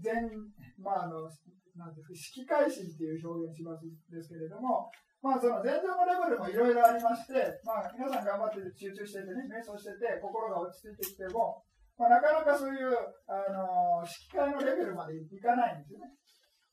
[0.00, 0.30] 全、
[0.78, 1.28] まあ、あの、
[1.76, 4.90] なんていうか、式改心っていう表現しますですけれども、
[5.22, 11.64] まあ、その前座のレベルもいろいろありまして、まあ、皆さん頑張って集中しててね、瞑想してて、心が落ち着いてきても、
[11.96, 12.92] まあ、なかなかそういう、
[13.24, 16.12] あの、式会のレベルまでいかないんですよね。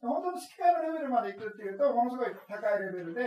[0.02, 3.24] 本当の式会のレベルまでいくっていうと、ものすごい高いレベルで、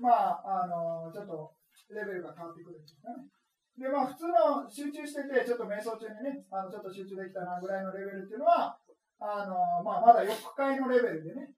[0.00, 1.54] まあ、あの、ちょっと
[1.92, 3.28] レベルが変わってくるんですよね。
[3.74, 8.78] で、まあ、普通の集中してて、ちょっと瞑想中にね、あのちょっと集中できたなぐらいのレベルっていうのは、
[9.18, 11.50] あの、まあ、まだ4回のレベルでね、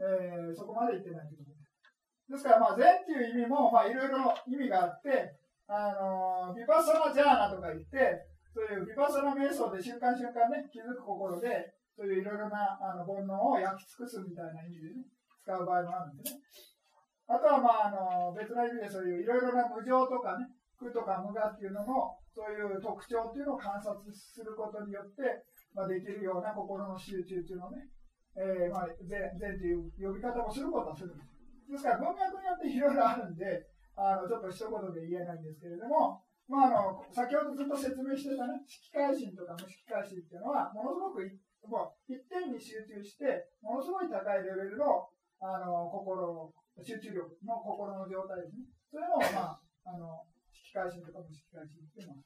[0.00, 2.44] えー、そこまでいってないということです。
[2.44, 5.36] から、まあ、禅っていう意味も、まあ、いろいろ意味があって、
[5.68, 15.04] あの、ビパッサナジャーナとか言って、そういうビパッサナ瞑想で瞬間瞬間ね、気づく心で、そういういろいろなあの煩悩を焼き尽くすみたいな意味でね、
[15.36, 16.40] 使う場合もあるんでね。
[17.28, 20.48] あとは、まあ、あの別な意味でそういういろいろな無常とかね、
[20.80, 25.44] 苦とか無我っていうのも、そういう特徴っていうのを観察することによって、
[25.76, 27.84] まあ、できるような心の集中っていうのをね、
[28.40, 31.36] えー、まあ、禅禅という呼び方をすることはするんです。
[31.70, 33.44] ですから文脈によっていろいろあるんで、
[33.94, 41.22] あのちょっと一言で言えないんですけれども、まあ、あの先ほどずっと説明してたね、式改心とか無式改心っていうのは、ものすごく
[41.68, 45.06] もう一点に集中して、ものすごい高いレベルの
[45.42, 46.52] あの心
[46.82, 48.66] 集中力の心の状態ですね。
[48.90, 50.24] それも、まあ、あの
[50.70, 52.22] 引き返しとか無引き返しっていうのは。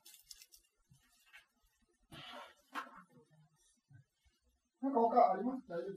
[4.83, 5.65] なんか他あります？
[5.67, 5.97] 大丈夫？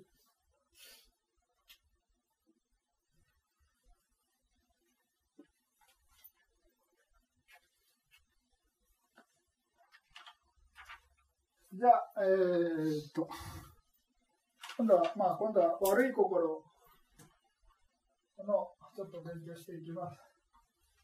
[11.74, 13.28] じゃあ、えー、っと、
[14.78, 16.64] 今度は、まあ、今度は悪い心。
[18.48, 20.37] のちょっと勉強していきます。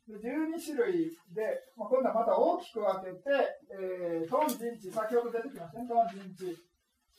[0.10, 3.32] 12種類で、まあ、今度はまた大きく分けて、
[3.72, 6.58] えー、トン陣地、先ほど出てきましたね、トン陣地。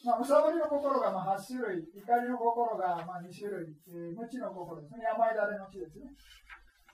[0.05, 6.13] まあ、むさぼりの心がまあ8種類、怒りの心がまあ2種類、えー、無知の心ですね、病だれの知ですね。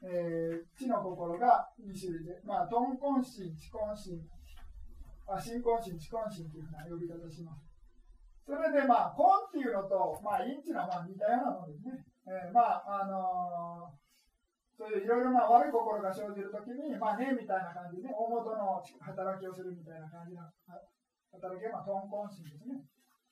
[0.02, 4.22] えー、知の心が2種類で、まあ、トンコンシン、チコンシン、
[5.26, 7.70] まあ、新婚心、地婚心というふうな呼び方します。
[8.46, 12.02] それで、まあ、婚っていうのと、まあ、因っていうのまあ似たようなものですね。
[12.26, 13.99] えー、まあ、あのー、
[14.80, 20.40] そういういろいろな悪い心が生じるときに、まあね、みたいな感じで、大元の働きをするみたいな感じの
[21.36, 22.80] 働きが、まあ、トンコン心ですね。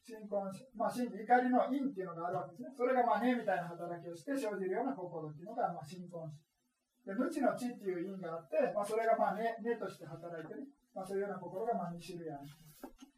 [0.05, 2.77] 新婚心、まあ、心怒りの因っていうのがあるわけですね。
[2.77, 6.37] それがまあね、みたいな働きをして生じるような心っていうのが、まあ、新婚心。
[7.09, 12.45] で無知の知っていう因があって、まあ、それがまあね、ねとして働いてね、まあ、そういうような心がまあ2種類ある。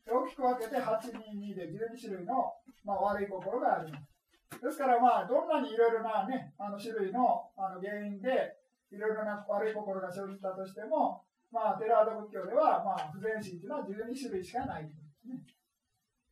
[0.06, 2.54] 大きく分けて822で12種類の、
[2.86, 4.09] まあ、悪い心があります。
[4.58, 8.58] ですから、まあ、どんなにいろいろな、ね、あの種類のあの原因で
[8.90, 11.22] いろいろな悪い心が生じたとしても、
[11.52, 14.90] まあ、テラード仏教では、まあ、不全心というのは12種類しかないで
[15.30, 15.46] ね。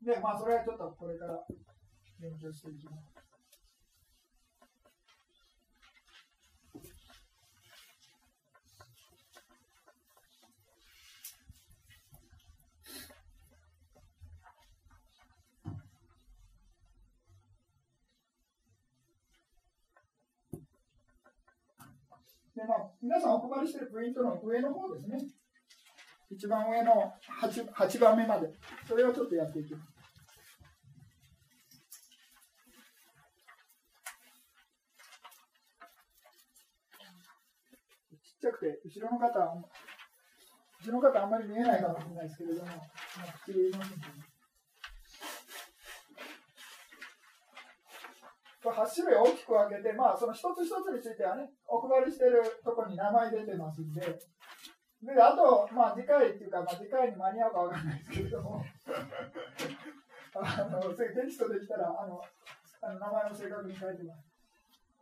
[0.02, 1.38] で、まあ、それはちょっとこれから
[2.20, 3.17] 勉強していきます。
[22.58, 25.16] で、まあ、皆さんお配りしているプリントの上の方ですね。
[26.28, 28.50] 一番上の 8, 8番目まで。
[28.86, 29.92] それをちょっとやっていきます。
[38.24, 44.37] ちっちゃくて、後ろの方は、後ろの方あんまり見えないかもしれないですけれども、まあ、口で言いますね。
[48.70, 58.64] 8種類大きく分けて、まあ、その一つ一つについてはね、お配りしてるところに名前出てますんで、で、あと、まあ、次回っていうか、まあ、次回に間に合うかわかんないですけれども、
[60.34, 62.20] あの、テキストできたら、あの、
[62.82, 64.28] あの名前を正確に書いてます。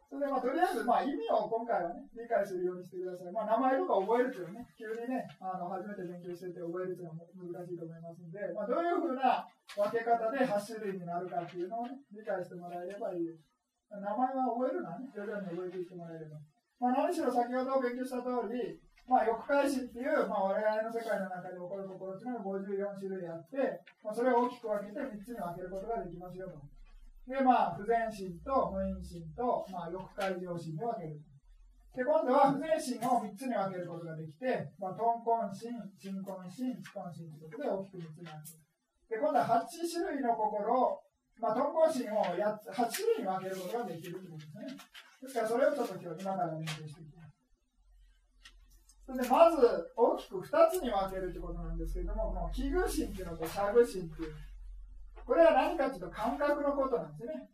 [0.07, 3.33] それで、まあ、とりあえず、まあ、意味を今回はね、理解するようにしてください。
[3.33, 13.56] まあ、名前とか覚えるというね、急にね、あの、初めて勉強してて覚えるというのは難しいと思いますんで、まあ、どういうふうな分け方で8種類になるかっていうのをね、理解してもらえればいいです。
[13.91, 16.37] 名前は覚えるのはね、徐々に覚えていってもらえれば。
[16.79, 18.77] まあ、何しろ先ほど勉強した通り、
[19.07, 26.59] まあ、欲界心っていう、まあ、我々の世界の中で起こる心っていうのが54種類あって、まあ、それを大きく分けて3つに分けることができますよと。
[27.31, 31.23] で、まあ、不全心と無因心と、まあ、欲界上心で分ける。
[31.95, 38.67] で、今度は不全心を3つに分けることができて、まあ、トンコン心、新婚心、知婚心ということで大きく3つに分ける。
[39.07, 41.06] で、今度は8種類の心を、
[41.41, 44.79] まあ、トンコン心を8種類に分けることができるということですね。
[45.23, 47.37] ですから、それをちょっと今日、今から勉強していきます。
[49.07, 54.35] それでまず大きく2つに分けるということなんですけれども、この器具心っていうのとしゃぐ心っていう。
[55.25, 57.49] これは何かというと感覚のことなんですね。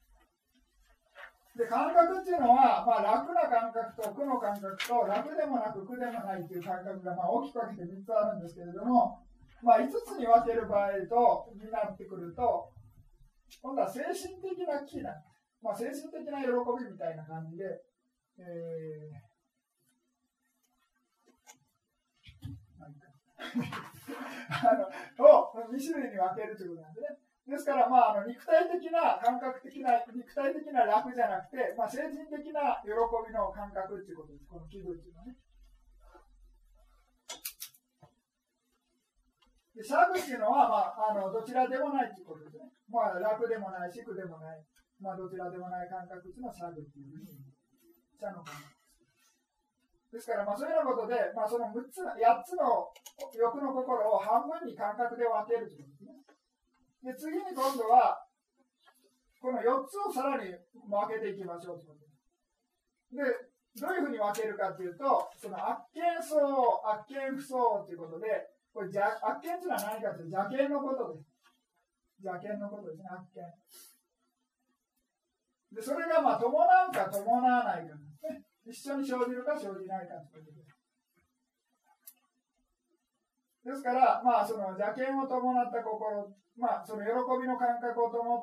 [1.57, 9.21] で、感覚っていうのは、まあ、楽な感覚と苦の感覚と楽でもなく苦でもないという感覚が、まあ、大きく分けて3つあるんですけれども、
[9.63, 12.73] まあ、5つに分ける場合と、になってくると、
[13.61, 15.11] 今度は精神的な気だ。
[15.61, 17.65] まあ、精神的な喜びみたいな感じで、
[18.39, 19.33] えー
[23.53, 24.87] あの
[25.27, 27.19] を2種類に分けるということなんですね。
[27.43, 35.37] ですから、まあ、あの肉体的な感覚的な、肉体的な楽じゃなくて、まあ、精神的な喜びの感覚っていうことです、この気分っていうのはね。
[39.73, 42.69] で、シャグっていうのは、まあ、あのどちらでもないっていうことですね。
[42.93, 44.61] まあ、楽でもないし、苦でもない、
[45.01, 47.41] まあ、どちらでもない感覚っていうのはシャグっていうふうに、
[48.13, 48.83] シャの感覚。
[50.13, 52.93] ですから、まあ、そういうようなことで、まあ、その6つ、8つの
[53.33, 57.33] 欲の心を半分に感覚で分けるということですね。
[57.33, 58.21] で、次に今度は、
[59.41, 60.61] この4つをさらに分
[61.09, 62.21] けていきましょうということです。
[63.17, 66.37] で、どういうふうに分けるかというと、その悪見層、
[66.85, 71.29] 悪見不相ということで、これ悪見というのは何かというと邪見のことです。
[72.25, 73.45] 邪見のことですね、悪見。
[75.77, 78.45] で、それがまあ伴うか伴わないかですね。
[78.65, 80.73] 一緒に生じるか生じないかということです。
[83.63, 86.27] ですから、まあ、その邪見を伴った心、
[86.59, 88.43] まあ、その喜びの感覚を伴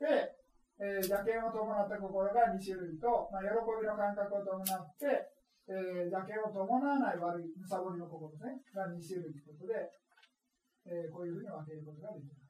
[0.00, 0.32] て、
[0.80, 5.33] えー、邪見を伴った心が2種類と、まあ、喜びの感覚を伴って、
[5.64, 9.88] えー、邪見を伴わない悪い、むさぼりの心ですね、が2種類ということで、
[10.84, 12.44] えー、こういうふうに分けることができます。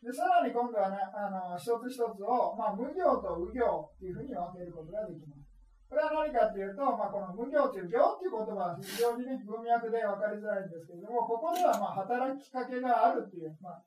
[0.00, 3.60] でさらに今度はね、あの一つ一つを、まあ、無行と無行
[4.00, 5.44] というふうに分けることができます。
[5.92, 13.84] これは何かというと、まあ、この無行という行という言葉は非常に、ね、文脈で分かりづらいんですけれども、ここではまあ働きかけがあるっていう、まあ、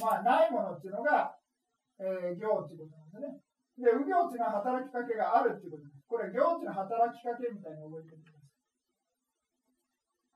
[0.00, 1.36] まあ、ないものっていうのが、
[2.00, 3.44] えー、行ということなんで
[3.76, 3.92] すね。
[3.92, 5.99] で、無行っていうのは働きかけがあるっていうことです。
[6.10, 8.50] これ、行っていうのは働きかけみたいに覚えておいてください。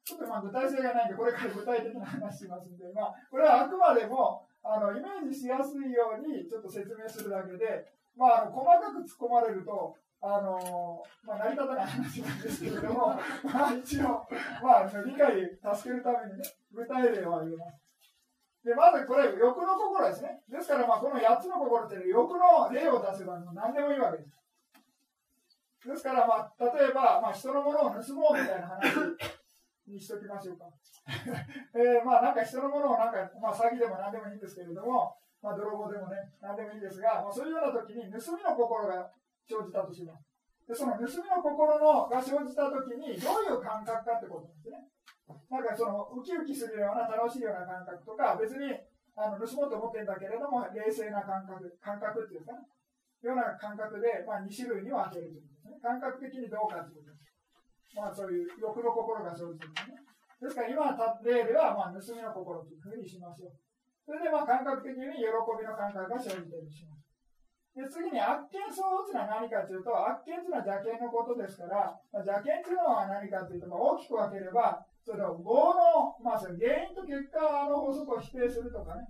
[0.07, 14.25] ちょっとまあ具体性がないんで、これから具体的な話しますんで、まあ、これはあくまでも、あのイメージしやすいようにちょっと説明するだけで、まあ、あの細かく突っ込まれると、あのまあ、成り立たない話なんですけれども、 まあ、一応、
[14.62, 17.83] まあ、理解助けるためにね、具体例を挙げます。
[18.64, 20.41] で、まずこれ、欲の心ですね。
[20.49, 24.44] ですから、まあ、この8つの心って欲の例を出せば何でもいいわけです。
[25.85, 28.89] ですから、まあ、例えば、まあ、人のものを盗もうみたいな話
[29.87, 30.64] にしときましょうか。
[31.76, 39.11] えー、まあなんか人のものをなんか、まあ、詐欺でも何でもいいんですけれども、まあ、泥棒でもね、何でもいいんですが、まあ、そういうような時に盗みの心が
[39.47, 40.24] 生じたとします。
[40.66, 44.89] でその盗みの心のが生じた時にどういう感覚かってことなんですね。
[45.51, 48.72] なんかそのウキウキするような楽しいような感覚とか、別に
[49.16, 52.53] あの盗もうと思ってるんだけれども、冷静な感覚、感覚っていうか、
[53.29, 55.81] ような感覚で、まあ、2種類に分けるということですね。
[55.81, 57.25] 感覚的にどうかということです。
[57.95, 60.03] まあそういう欲の心が生じてるんですね。
[60.43, 63.55] ですから今の例では、まあ、盗みの心というふうにしましょう。
[64.05, 67.05] それでまあ感覚的に喜びの感覚が生じているします。
[67.75, 79.03] で次に悪見相応というのは何かというと、悪見というのは邪見のことですから、まあ、邪見というのは何かというと、まあ、大きく分ければ、その業の、まあ、その原因と結果の法則を否定するとかね、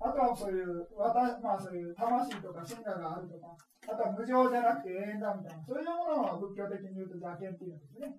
[0.00, 3.52] あとはそういう、私まあ、そういう魂とか進化があるとか、
[3.84, 8.16] あとは無常じゃなくて永遠だみたいな、そういうものを仏教的に言うと邪見っていうんですね。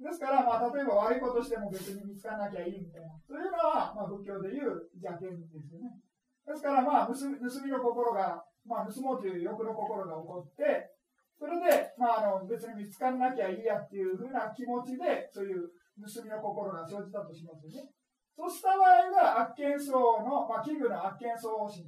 [0.00, 6.00] ですから、まあ、例えば悪いことしても別に見つからなきゃいいみたいな、そういうのは、まあ、仏教でいう邪見ですよね。
[6.48, 7.36] ですから、まあ、盗み
[7.68, 10.88] の心が、まあ、盗もうという欲の心が起こって、
[11.36, 15.68] それで、まあ、あの別に見つからなきゃいいやっていうふうな気持ちで、そういう
[16.00, 17.92] 盗みの心が生じたとしますよね。
[18.40, 21.84] そうした場合が悪見層の、まあ、器具の悪見層心。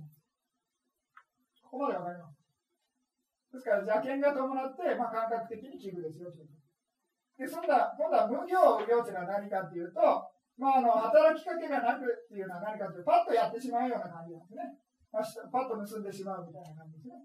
[1.65, 2.37] ここまでわかります。
[3.57, 6.53] ですから、邪見が伴って、まあ、感覚的に器具ですよという。
[7.41, 10.29] で、そんな、今度は無行無行というのは何かというと、
[10.61, 14.77] まあ、あの、働きかけがなくっていうのは何かというと、パッとやってしまうような感じなんですね。
[15.09, 17.25] まあ、パッと盗んでしまうみたいな感じですね。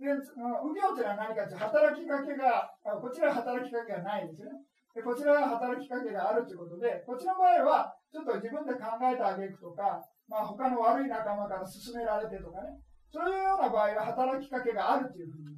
[0.00, 4.64] で、無行というのは何かというと、働きかけが、こちら働きかけがないですよね。
[4.94, 12.76] でこちらが働きかけがあるということで、こっちの場合は、ちょっと自分で考えてあげるとか、まあ、他の悪い仲間から勧められてとかね、
[13.08, 15.56] そういうような場合は働きかけがあるというふうに。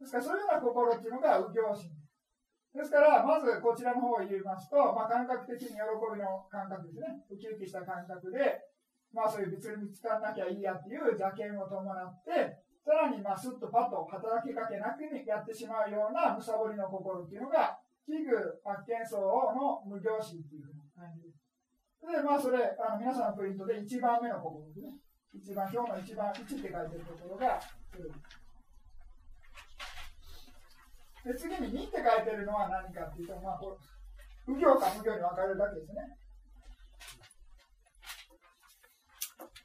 [0.00, 1.92] ですから、そういうような心っていうのが右行心
[2.72, 7.20] ですから、まずこちらの方を言いますと、まあ、感覚的に喜びの感覚ですね。
[7.28, 8.64] ウキウキした感覚で、
[9.12, 17.76] まあそういう別に見つからなきゃいいやっていう邪険を伴って、さらにまあスッとパッと働きかけなくにやってしまうようなむさぼりの心っていうのが、
[18.06, 18.34] 器具
[18.64, 19.20] 発見層
[19.54, 21.30] の無行心っていうふうな感じで。
[22.02, 24.98] で、まあそれ、あの皆さんのプリントで1番目の心ですね。
[25.32, 27.60] 一番、今日の一番1って書いてるところが、
[31.24, 36.18] で次に2って書いてるのは何かっていうと、まあ、こう、右行か無行に分かれるだけですね。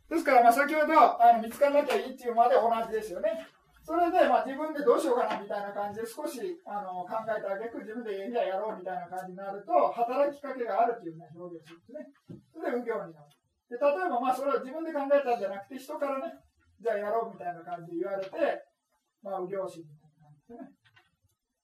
[0.09, 3.47] ですから、まあ、先ほどあの見つからなきゃいいっていうまで同じですよね。
[3.88, 12.11] それで、まあ、自分でどうしようかなみたいな感じで少しあの考えてあげく自分でじゃやろうみたいな感じになると働きかけがあるというふうな表現するんですね。
[12.51, 13.31] それで右行になる。
[13.71, 16.35] で例えば、まあ、それを自分で考えたんじゃなくて人からね、
[16.83, 18.35] じゃあやろうみたいな感じで言われて、
[19.23, 20.75] まあ、右行心みたいな感じでね。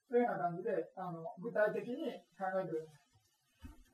[0.08, 2.08] そういうような感じであの具体的に
[2.40, 3.04] 考えてください。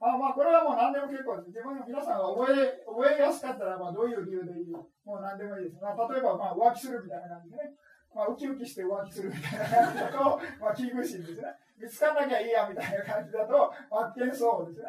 [0.06, 1.50] あまあ、これはもう何でも結構です。
[1.50, 4.72] 自分の皆さんが覚え、覚えやすかったら、まあ、どういう理由でいい？
[4.72, 5.82] もう何でもいいです。
[5.82, 7.76] まあ、例えば、まあ、浮気するみたいな感じでね。
[8.14, 11.56] まあ、ウキウキして浮気するみたいな感じだと、 まあ、危惧心ですね。
[11.78, 14.88] 見つかんなきゃいいやみたいな感じだと、発見そうですね。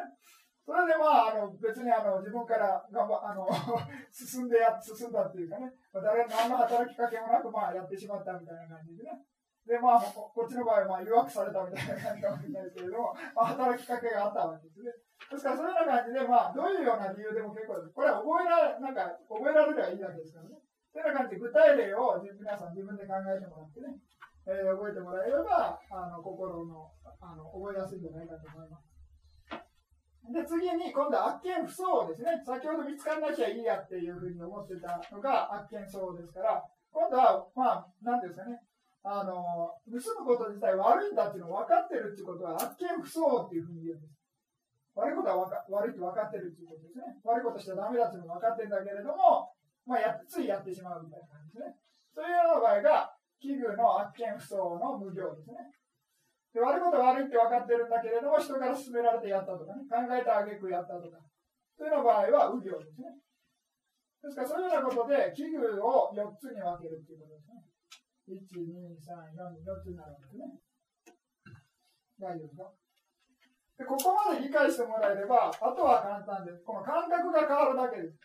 [0.65, 3.49] それでまあ、あの別にあの自分から頑張あの
[4.13, 9.25] 進んでや進んだっていうかね、まあ、誰何の働きかけもなくまあやってしまったみたいな感じでね。
[9.65, 14.91] で、まあ、こっちの場合はまあ誘惑されたみたいな感じかもしれないですけれども、まあ、働きかけがあったわけですね。
[15.29, 17.93] ですから、そういうような感じで、まあ、どういうような理由でも結構です。
[17.93, 20.57] これは覚えられ、なんか、覚えられればいいだけですからね。
[20.91, 23.95] そういうような感じで、具体例を皆さん自分で考えてもらってね、
[24.43, 26.91] えー、覚えてもらえれば、あの、心の、
[27.23, 28.91] あの、覚えやすいんじゃないかと思います。
[30.31, 32.43] で、次に、今度は悪見不相ですね。
[32.43, 38.59] 先ほど見つからなきゃいいやっていうふうに思ってたのが悪見相ですから、今度は、まあ、なんですかね、
[39.03, 44.13] あの、盗むこと自体悪いんだっていうのを分かってるっていうことは、悪見不相っていうふうに言うんです。
[44.93, 47.15] 悪いことはか悪いと分かってるっていうことですね。
[47.23, 49.55] 悪いことしちゃダメだっていうのが分かってるんだけれども、
[49.85, 51.75] まあやっ、ついやってしまうみたいな感じですね。
[52.13, 55.57] そういうような場合が、器具の悪見不相の無行ですね。
[56.53, 61.17] で悪いことは悪いって分かってるんだけれども、人から勧められてやったとかね、考えたあげくやったとか、
[61.73, 63.15] そういうような場合は右行ですね。
[64.21, 67.65] ですから、そういうようなことで、器具を4つに分けるっていうことですね。
[68.29, 70.45] 1、2、3、4、4つになるんですね。
[72.19, 72.69] 大丈夫ですか？
[73.81, 76.61] でここまで理解してもらえれば、あとは簡単です。
[76.61, 78.19] この感覚が変わるだけです。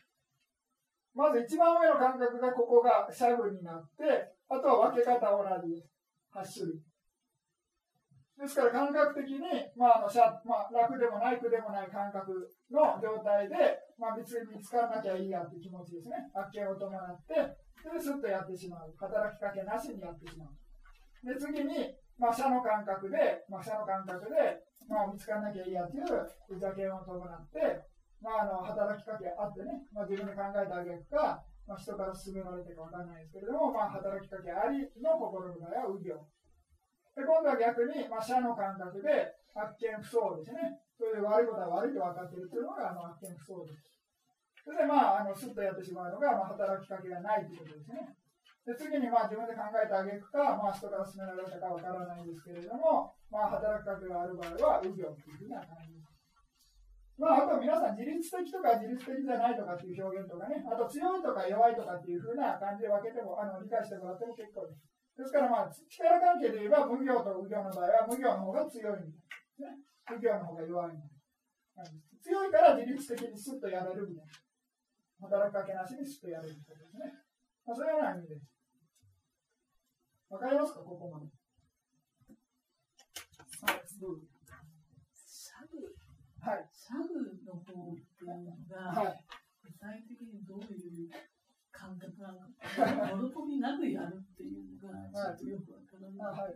[1.17, 5.89] まず一番上の感覚がここがシャグになって、あとは分け方同じです。
[6.29, 6.85] 8種類。
[8.37, 9.41] ですから感覚的に、
[9.75, 13.57] まああのしゃまあ、楽でもない苦でもない感覚の状態で、
[13.97, 16.29] まあ、見つ見つからなきゃいいやって気持ちですね。
[16.37, 18.93] 発見を伴って、で、スッとやってしまう。
[19.01, 20.53] 働きかけなしにやってしまう。
[21.25, 27.81] で、次に、まあ、社の感覚で、まあ、社の感覚で、まあ、見つからなきゃいいやっていうふざけを伴って、
[28.21, 36.17] まあ、あの働きかけあってね、まあ、自分で考えてあげるか、まあ、人から勧められてか分かんないですけれども、まあ、働きかけありの心の場合は右行。
[37.17, 40.77] で、今度は逆に、まあ、社の感覚で、発見不相ですね。
[41.01, 43.89] それで悪いことは悪いと分かっているというのが、あの、発見不相です。
[44.61, 48.13] それで、まあ、あの、スッとやってしまうのが、まあ、働きかけがないということですね。
[48.67, 55.96] で次にまあ自分で考えてあげるか、まあ、人から勧められたかわからないんですけれども、まあ、働きかけがある場合は、右行というふうな感じ。
[57.17, 64.85] まあ、あと皆さん、自律的とか自律的じゃないとかっていう表現とかね、あと強いとか弱いとかっていうふうな感じで分けても、あの理解してもらっても結構です。
[65.17, 69.73] ですから、まあ、力関係で言えば、無行と右行の場合は、無行の方が強いみたいな。
[69.73, 69.81] ね、
[70.13, 72.07] 無行の方が弱いみたいな。
[72.21, 74.33] 強いから自律的にスッとやれるみたいな。
[75.25, 77.17] 働きかけなしにスッとやれるみたいですね。
[77.65, 78.45] まあ、そういうような意味です。
[80.29, 81.33] わかりますか、ここまで。
[83.65, 84.27] はい、どうぞ。
[85.15, 85.81] サグ、
[86.45, 89.19] はい、サグの方っていうのが、はい、
[89.59, 91.11] 具体的にどういう
[91.75, 96.47] 感覚なのか、喜びなくやるっていうのが、ちょっとよくわからない。
[96.47, 96.55] はい、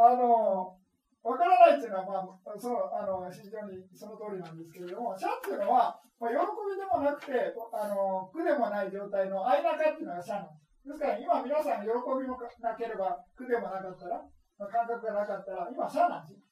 [0.00, 0.80] あの
[1.20, 7.32] わからないっていうのは、まあ、そのあの非常にその通りなんですけれども、シャっていうのは、まあ、喜びでもなくて、
[7.76, 10.64] あの苦でもない状態の間中っていうのがシャなんです。
[10.88, 14.20] ですから今皆さん喜びもなければ苦でもなかったら、
[14.56, 16.43] まあ、感覚がなかったら今シャなんです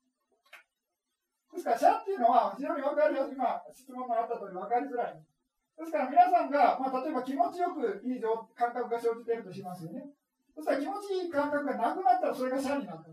[1.52, 8.20] ですからシャっていうのは非常に分かりやすい今質問があった通り分かりづらいですから皆さんが、まあ、例えば気持ちよくいい
[8.56, 10.08] 感覚が生じているとしますよね
[10.54, 13.08] そしたら気持ちいい感覚がなくなったらそれがシャになった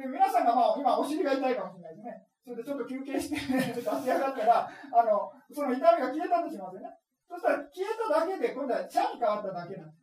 [0.00, 2.24] で皆さんが、まあ、今、お尻が痛いかもしれないですね。
[2.44, 6.96] それでちょっと休憩して立ち上がったら、あの、その痛みが消えたとしますよね。
[7.28, 10.02] そしたら消えただけで、今度はシャに変わっただけなんです。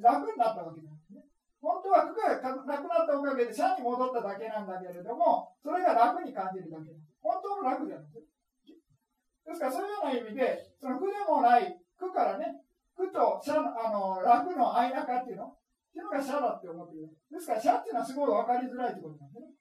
[0.00, 0.97] 楽になったわけです。
[1.60, 8.26] 本当は服がなくなったおかげでシャに戻っただけなんだけれども、それが楽に感じるだけ本当の楽じゃないです。
[9.48, 12.62] ですから、そういうような意味で、その苦でもない苦からね、
[12.94, 15.46] 苦とシャあの楽の間かっていうの？
[15.46, 15.56] っ
[15.90, 17.08] ていうのがシャだって思っている。
[17.30, 19.50] ですから、シャっていうのはすごい分かりづらいってことなんですね。
[19.50, 19.56] で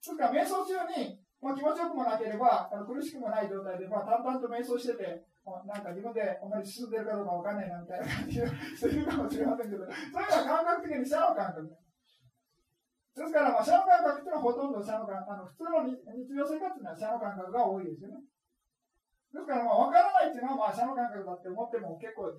[0.00, 11.68] すから、瞑想中に、まあ、気持ちよくもなければ、あの苦しくもない状態で、まあ、淡々と瞑想してて、なんか自分で同じ進んでるかどうかわかんないなみたいな感じでしてるかもしれませんけど、それは感覚的にシャの感覚。
[11.68, 18.24] ですから、まあ、シャの感覚っていうのはほとんどシャの感覚、あの普通の日常生活にはシャの感覚が多いですよね。
[18.24, 22.32] ですから、まあ、わからないっていうのは、まあ、シャの感覚だって思っても結構。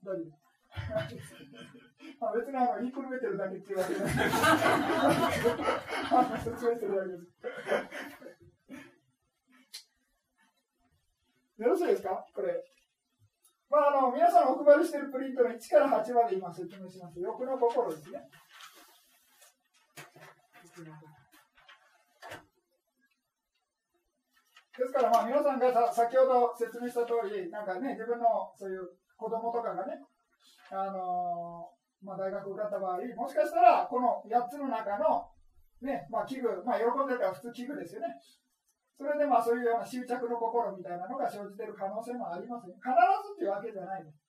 [0.00, 0.32] 大丈夫
[2.20, 4.14] まあ別にあの言いくるめてるだけっていうわけじゃない。
[6.42, 8.23] 説明してるだけです。
[11.58, 12.24] よろしいですか？
[12.34, 12.50] これ。
[13.70, 17.20] まあ、あの、皆さんお配りしているプリントの1から8まで今説明します。
[17.20, 18.20] 欲の心ですね。
[24.76, 30.02] ですから、まあ、皆さんが先ほど説明した通り、なんかね、自分のそういう子供とかがね、
[30.72, 35.30] あのー、まあ、大学受かった場合、もしかしたら、この8つの中の、
[35.80, 38.08] ね、まあ、器具、まあ、喜んでるから普通器具ですよね。
[38.96, 42.74] それでまあそういうような執着の心みたいなのが生じてる可能性もありますね。
[42.78, 44.24] 必ずっていうわけじゃないです。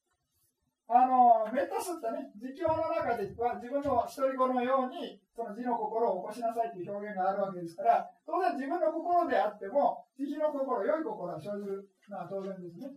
[0.88, 12.94] あの、メタスってね、自教の中では自分の独り子のように、その自の心を起こしなさいという表現があるわけですから、当然自分の心であっても、慈悲の心、良い心は生じるのは当然ですね。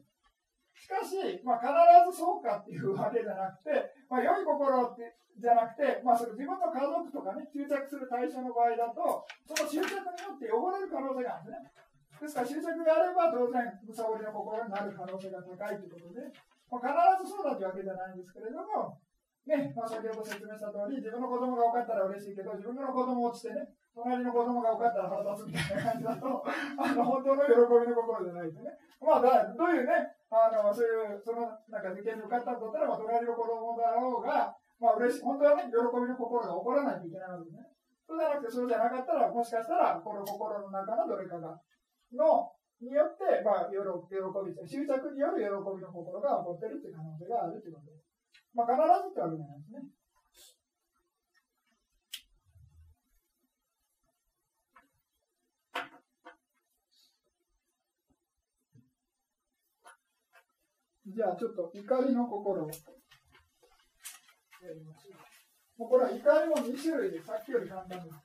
[0.78, 1.68] しかし、まあ、必
[2.14, 11.88] ずそうかっていうわけじゃなくて、まあ、良い心ってじゃなくて、まあ、それ自分の家族とかね、執着する対象の場合だと、その執着によって汚れる可能性があるんですね。
[12.18, 16.26] ですから、執着があれば、当然、むさぼりの心になる可能性が高いということで、
[16.66, 18.98] まあ、必ずそうだというわけじゃないんですけれども、
[19.46, 28.74] ね、まあ、先ほど説明した通り、自分の子供が多かったら嬉しいけど、自分の子供落ちてね、隣の子供が多かったら腹立つみたいな感じだと、あの、本当の喜びの心じゃないですね。
[28.98, 37.64] まあ、だどういうね、あの、そういう、その、なんか受験に受かったんだったら、まあ、隣の子供だろうが、まあ、嬉しい、本当はね、喜びの心が起こらないといけないわけですね。
[38.04, 41.56] そうじゃなくて、そうじゃなかったら、もしかしたら、この心の中のどれかが、
[42.12, 48.06] の、によって、まあ、喜び、執着による喜びの心が起こってるっていう可能性があるってことです。
[48.54, 49.97] まあ、必ずってわけじゃないですね。
[61.08, 62.74] じゃあちょっと怒りの心をや
[64.74, 65.80] りましょう。
[65.80, 68.16] もうこれは怒りも2種類でさっきより簡単です。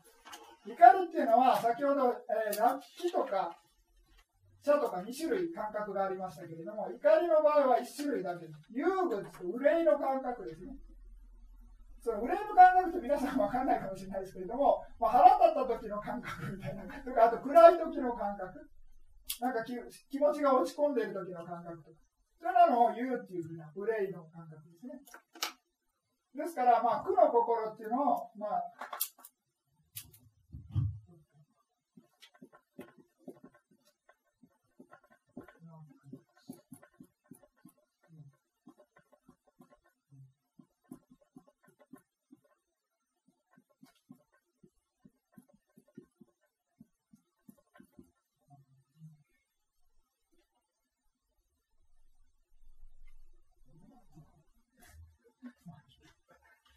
[0.65, 3.55] 怒りっていうのは先ほど、えー、ラッキとか
[4.63, 8.71] 茶とか2種類感覚がありましたけれども、怒りの場合は1種類だけです。
[8.71, 10.71] 憂鬱と憂いの感覚ですね。
[11.99, 18.59] その憂いの感覚って皆さん分かんないかもしれないですけれども、まあ、腹立った時の感覚みたいな、とかあと暗い時の感覚、
[19.39, 22.12] なんか気持ちが落ち込んでいる時の感覚とか、
[22.43, 24.99] そういうの言うっていうふうな憂いの感覚ですね。
[26.35, 28.59] ですから、まあ、苦の心っていうのを、まあ、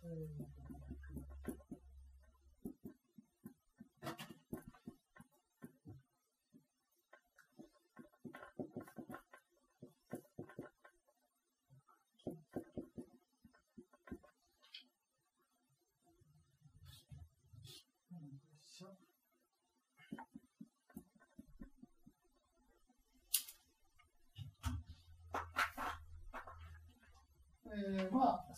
[0.07, 0.66] Mm-hmm.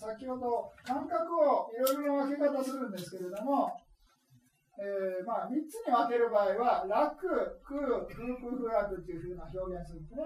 [0.09, 3.77] 先ほど感覚をいろいろな分け方するんですけれども、
[4.81, 7.29] えー、まあ、3つに分ける場合は、楽、
[7.61, 10.25] 空、空空不楽っていうふうな表現するんですね。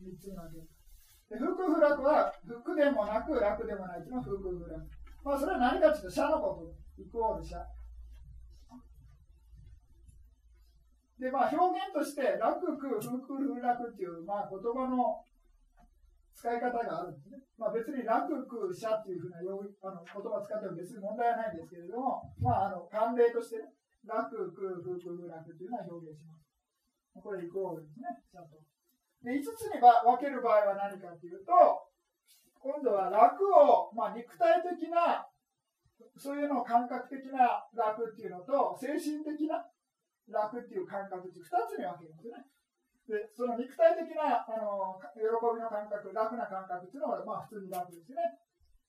[0.00, 0.68] 3つに分ける。
[1.28, 4.88] で空空不楽は、服でもなく楽でもないというのが空空不楽。
[5.24, 6.64] まあ、それは何かというと、社のこ
[6.96, 7.60] とイクオール社。
[11.20, 15.20] で、まあ、表現として、楽、空、空空不楽っていう、まあ、言葉の
[16.34, 17.38] 使い方があるんですね。
[17.56, 23.70] まあ、別に楽空者っていうふうなあの言葉を使っても別に問題はないんですけれども、まあ、あの慣例として、ね、
[24.02, 26.44] 楽空空空楽っていうのは表現します。
[27.14, 28.58] これイコールですね、ちゃんと。
[29.22, 31.54] で、5つに分ける場合は何かというと、
[32.58, 35.24] 今度は楽を、まあ、肉体的な、
[36.18, 39.62] そういうのを感覚的な楽っていうのと、精神的な
[40.28, 42.44] 楽っていう感覚っていう2つに分けるんですね。
[43.08, 48.16] で、その肉体的な、あの、喜びの感覚、楽な感覚っていうのは、まあ、普通に楽ですね。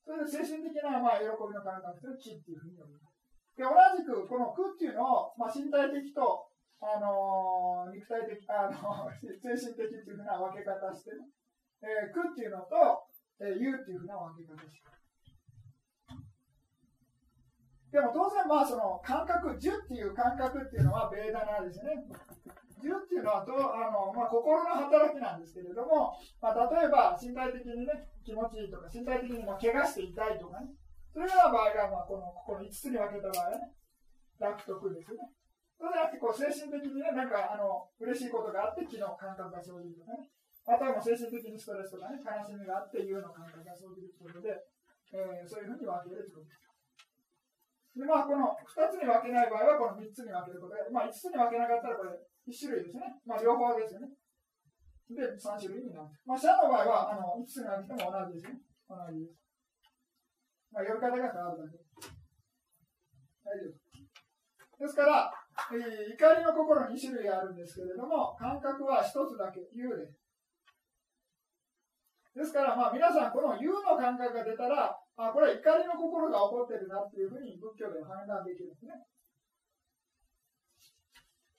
[0.06, 3.20] それで精神的な、まあ、喜びの感覚っていうのは気っていうふうに呼びます。
[3.58, 6.48] で、同じく、この苦っていうのを、まあ、身体的と
[6.82, 11.28] あの肉体的、あの 精神的っていうふうな分け方してね、
[11.82, 13.08] えー、苦っていうのと、
[13.40, 14.96] えー、言うっていうふうな分け方して
[17.92, 22.06] でも当然、まあ、その感覚、樹っていう感覚っていうのはベーダナですね。
[22.82, 30.72] 樹っていうのはとあの、まあ、心の働きなんですけれども、まあ、例えば身体的にね、気持ちいいとか、身体的にまあ怪我して痛いとかね、
[31.16, 33.72] そういうような場合が、まあ、このここの5つに分けた場合はね、
[34.40, 35.32] 楽と苦ですよね。
[35.80, 40.32] そうじゃなくて、こう、精神的にね、なんか、あの、嬉しいことがあって、気の感覚が生じるとかね。
[40.66, 44.56] またはもう精神的にストレスとかね、悲しみがあって、いうの感覚が生じるということで、
[45.14, 46.66] えー、そういうふうに分けるということです。
[47.96, 52.12] で、まあ、この2つに分けない場合は、この3つに分けることで、まあ、5つに分けなかったら、これ、
[52.48, 53.04] 1種類ですね。
[53.26, 54.10] まあ、両方ですよね。
[55.10, 56.10] で、3種類になる。
[56.26, 58.62] まあ、社の場合は、あの、5つに分けても同じですね。
[58.90, 59.38] 同じです。
[60.74, 61.78] まあ、呼び方が変わるだけ。
[63.46, 63.86] 大丈夫。
[64.78, 65.32] ですから、
[65.72, 70.12] えー、怒りの心に2種類あるんですけれども、感覚は1つだけ、U で。
[72.36, 78.92] ですから、まあ、皆さん、この U の感覚が出たら、あ、これは怒りの心が起こってるなっていうふうに仏教では判断できるんですね。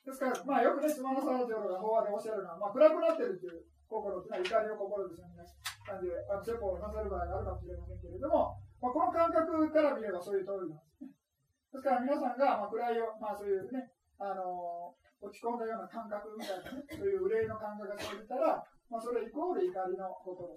[0.06, 5.42] ですから、まあ、よくね、島の沢長老が法話でおっしゃるのは、まあ、暗くなってるという心っていうのは怒りの心ですよね。
[5.82, 11.10] 感じで、あ説法をなさる場合があるかもしれませんけれども、まあ、この感覚から見ればそういう通りなんですね。
[11.10, 13.90] ですから皆さんが、まあ、暗いよ、まあ、そういうね、
[14.22, 20.54] あの落ち込んだような感覚みたいなね、そういう憂いの感覚が生じたら、まあ、それイコール怒りの心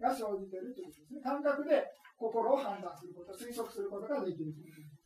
[0.00, 1.20] が生じているということですね。
[1.20, 1.84] 感覚で
[2.16, 4.97] 心を判断すること、推測することができるということ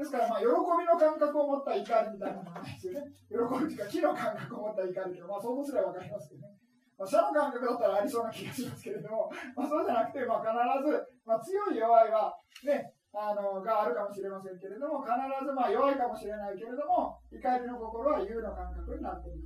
[0.00, 0.10] です。
[0.10, 0.50] から、まあ、喜び
[0.88, 3.06] の感覚を持った怒りみたいなものないですよね。
[3.28, 6.56] 喜びというか、気の感覚を持った怒りというのは、まあ、想像すれば分かりますけどね。
[6.98, 10.52] まあ、社の感覚だったらありそうな気がしますけれども、まあ、そうじゃなくて、まあ、必
[10.84, 19.42] ず、まあ、強い弱いは、ね、あのがあるかもしれませんけれども、必ずまあ弱いかもしれないけれども、怒りの心は優の感覚になっている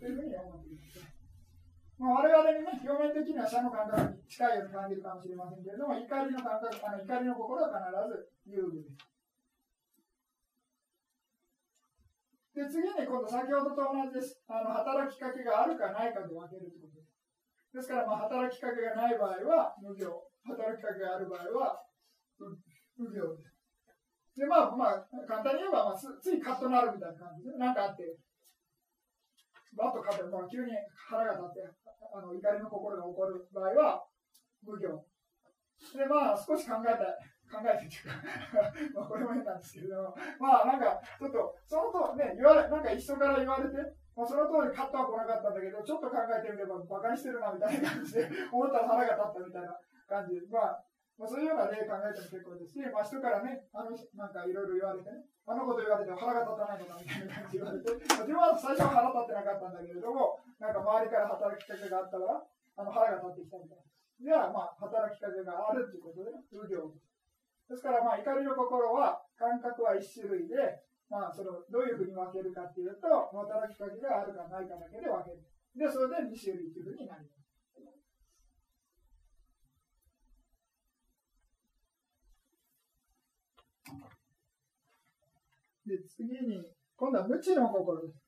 [0.00, 1.16] というふうに思っています。
[1.98, 9.15] まあ、我々にね、表面的には社の感覚に近いように感じるかもしれませんけれども、怒りの感覚、あの怒りの心は必ず有具です。
[12.56, 14.40] で、次に今度先ほどと同じです。
[14.48, 17.12] あの働きかけがあるかないかで分けるということです。
[17.76, 21.84] ですから、まあ、働きかけがない場合は無業、働きかけがある場合は
[22.96, 23.44] 無病で。
[24.40, 28.16] で、まあ、まあ、簡単に言えば、まあ、ついカッとなるみたいな感じで、なんかあって、
[29.76, 34.08] バッとカッと、まあ、急に腹が立って、あの怒りの心が起こる場合は、
[34.64, 34.96] 無病。
[35.92, 38.18] で、まあ、少し考えたい、考えてっていうか
[39.00, 43.76] まあ、これも変なんですけれども、まあ、なんか、ちょっと、そのと、ね、言われ、なんか一緒から言われて、
[44.16, 50.84] まあ、その通りカットは来なかったんだけど、ちょっと考えてみれば、馬鹿にしてるな、みたいな感じで、 思ったら腹が立ったみたいな感じで、まあ、
[51.16, 62.44] まあ、そういうような例考えても結構ですし、まあ、人からね、あの、なんかいろいろ言われてね、あのこと言われて腹が立たないのかみたいな感じで言われて、まあ、自分は最初は腹立ってなかったんだけれども、なんか周りから働きかけがあったから、
[62.76, 63.84] あの腹が立ってきたみたいな。
[64.16, 66.88] じゃあ、まあ、働きかけがあるということで、ね、風行
[67.68, 70.54] ですから、まあ、怒りの心は、感覚は一種類で、
[71.10, 75.42] まあ、その、どういうふうに分けるかっていうと、働きかけがあるかないかだけで分ける。
[75.74, 77.46] で、それで2種類というふうになります。
[85.86, 86.62] で、次に、
[86.96, 88.18] 今度は無知の心です。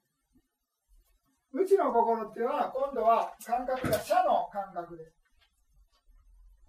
[1.51, 5.19] 無知の心っていうのは、今度は感覚が社の感覚です。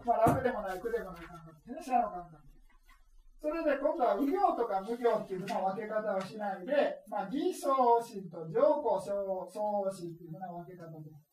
[0.05, 2.58] まあ、楽でもない苦でもない感覚ですね、社の感覚。
[3.41, 7.71] それで今度は右行とか無行っていうふうな分け方をしないで、まあ、偽相
[8.03, 11.29] 心と上皇相応心っていうふうな分け方です。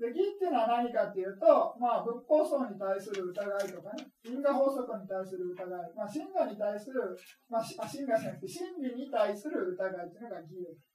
[0.00, 7.12] で、義っていうのは何かっていうと、まあ、仏法僧に対する疑いとかね、因果法則に対する疑い、まあ、真我に対する、
[7.52, 10.88] まあ、真我じゃなくて、真理に対する疑いっていうのが義です。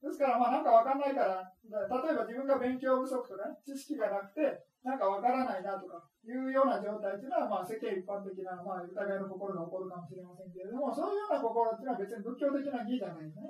[0.00, 13.46] ですから、まあ、なんかわかんないから、例えば自分が勉強不足とかね、知識がなくて、なんかわからないなとかいうような状態っていうのは、まあ、世間一般的な、まあ、疑いの心が起こるかもしれませんけれども、そういうような心っていうのは別に仏教的な義じゃないですね。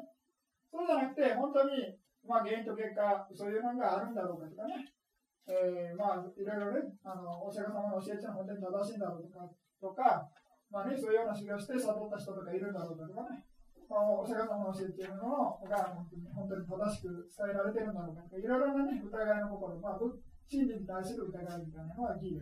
[0.73, 4.87] そうじゃなくて、本当にまあ、原因と結果、そういうものがあるんだろうかとかね、
[5.51, 9.51] えー、まあ、いろいろね、あのお釈迦様の教えっていうのは本当に正しいんだろうとか、
[9.83, 10.31] とか
[10.71, 13.43] まあね、そういうような修行して悟った人とかいるんだろうかとかね、
[13.91, 15.99] まあ、お釈迦様の教えっていうのが
[16.31, 20.01] 本当に正しく伝えられてるんだろうかとか、いろいろなね、疑いの心、まあ、
[20.49, 22.41] 真理に対する疑いみたいなのはギー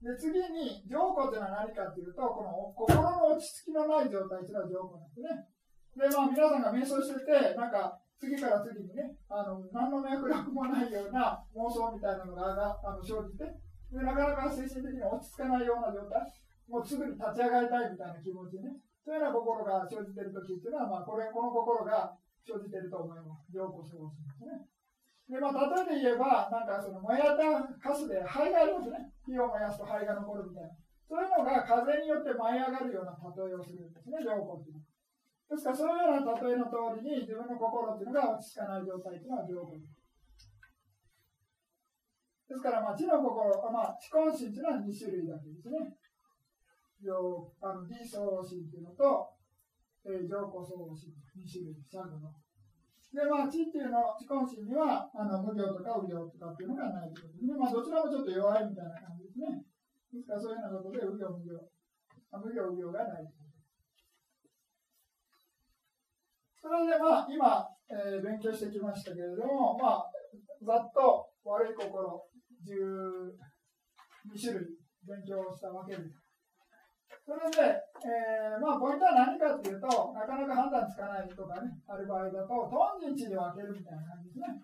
[0.00, 0.16] で。
[0.16, 5.28] 次に、浄化というのは何かというと、この心の落ち着きのない状態というのは浄化なんですね。
[5.96, 13.44] で、まあ皆さんが瞑想してて、なんか、次から次にね、あの、何の脈絡もないような妄想みたいなのがあの生じて、
[13.92, 16.20] で、なかなか精神的に落ち着かないような状態、
[16.68, 22.16] もうすぐに立ち上がりたいみたいな気持ちね、そういうような心が生じているときっていうのは、まあ、これ、この心が
[22.46, 23.50] 生じていると思います。
[23.52, 24.69] 浄化そうするんですね。
[25.30, 29.14] で、まあ、例えて言えば、なんかその燃えたカスで灰がありますね。
[29.22, 30.74] 火を燃やすと灰が残るみたいな。
[31.06, 34.90] そういうのが風によって舞い上がるような例えをするんですね、良好っていうのは。
[35.50, 39.98] ですから、そういうような例えの通りに、自分の心っていうのが落ち着かない状態っていうのは良好です。
[42.50, 45.94] ですから、まあ、知の心、まあ、知根心っていうのは2種類だけですね。
[47.62, 49.30] あの、理想心っていうのと、
[50.04, 52.34] えー、上古相心、2種類、シャグの。
[53.10, 59.66] で、まあ、知っていうの、知根心には、あの、無行とか無行とかっていうのがないということで、ね、まあ、どちらもちょっと弱いみたいな感じですね。
[60.14, 61.58] ですから、そういうようなことで、無行無行、
[62.38, 63.50] 無行無行がないという
[66.60, 70.12] それで、まあ、今、えー、勉強してきましたけれども、まあ、
[70.62, 72.22] ざっと悪い心、
[72.62, 73.32] 12
[74.38, 74.76] 種類
[75.08, 76.19] 勉強したわけです。
[77.26, 84.58] それで、えー、まあ、ポイントは何かというと、なかなか判断つかないとかね、ある場合だと、トンジンチで分けるみたいな感じですね。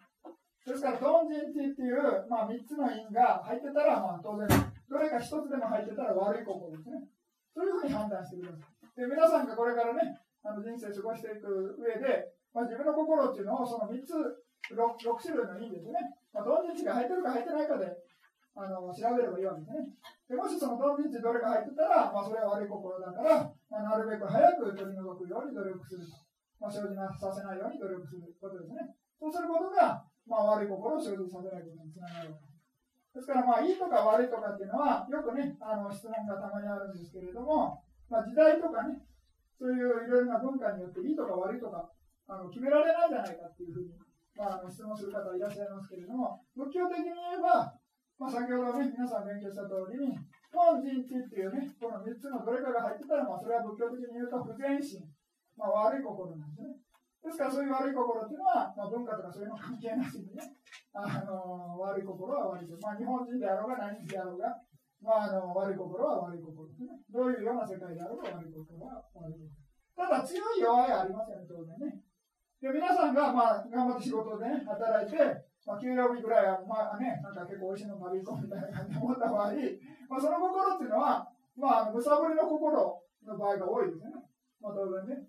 [0.67, 4.47] ですから、トンジンチっていう、まあ、3つの因が入ってたら、まあ、当然、
[4.91, 7.07] どれか1つでも入ってたら悪い心ですね。
[7.55, 9.01] そういうふうに判断してください。
[9.01, 14.15] で、皆さんがこれからね、あの人生過ごしていく上で、まあ、自分の心っていうのをその3つ、
[14.75, 15.95] 6, 6種類の因ですね。
[16.35, 17.87] まあ、トンジンチが入ってるか入ってないかで、
[18.57, 19.85] あの調べればいいわけですね。
[20.29, 26.27] でもしそのトンビンチどれか入ってたら、まあ、それは悪い心だから、まあ、なるべく早く取り除くように努力すると。
[26.57, 28.97] まあ、生じなさせないように努力することですね。
[29.21, 32.57] そうすることが、まあ、悪い心を生じさせないことにつながるわけです。
[33.17, 39.05] ですから、まあ、いいとか悪いとかっていうのは、よくね、あの質問がたまにあるんですけれども、まあ、時代とかね、
[39.57, 41.89] そういういろいろな文化によっていいとか悪いとか、
[42.29, 43.93] あの決められないんじゃないかっていうふうに、
[44.37, 47.73] まあ、あの質問する方いらっしゃいますけれども、仏教的に言えば、
[48.17, 50.17] まあ、先ほどね、皆さん勉強した通りに、
[50.49, 55.05] 本人知っていうね、この3つのどれかが入ってたら、まあ、それは仏教的に言うと不全心、
[55.57, 56.81] まあ、悪い心なんですね。
[57.21, 60.41] ですから、そういう悪い心っていうのは、まあ、文化とかそういうの関係なしにね、
[60.97, 62.81] あの悪い心は悪い心。
[62.81, 64.49] まあ、日本人であろうが何人であろうが、
[65.03, 66.97] まあ、あの悪い心は悪い心ですね。
[67.13, 69.53] どういうような世界であろうが悪い心は悪い心。
[69.93, 72.01] ただ、強い弱いはありますよね、当然ね。
[72.63, 75.19] で、皆さんが、まあ、頑張って仕事でね、働いて、
[75.67, 79.53] まあ、給料日ぐらいは、まあね、なんか結構美味しいの食べ行こうみたいな感じで思った場合、
[80.07, 81.27] まあ、その心っていうのは、
[81.59, 84.23] まあ、むさぼりの心の場合が多いですよね。
[84.63, 85.27] まあ、当然ね。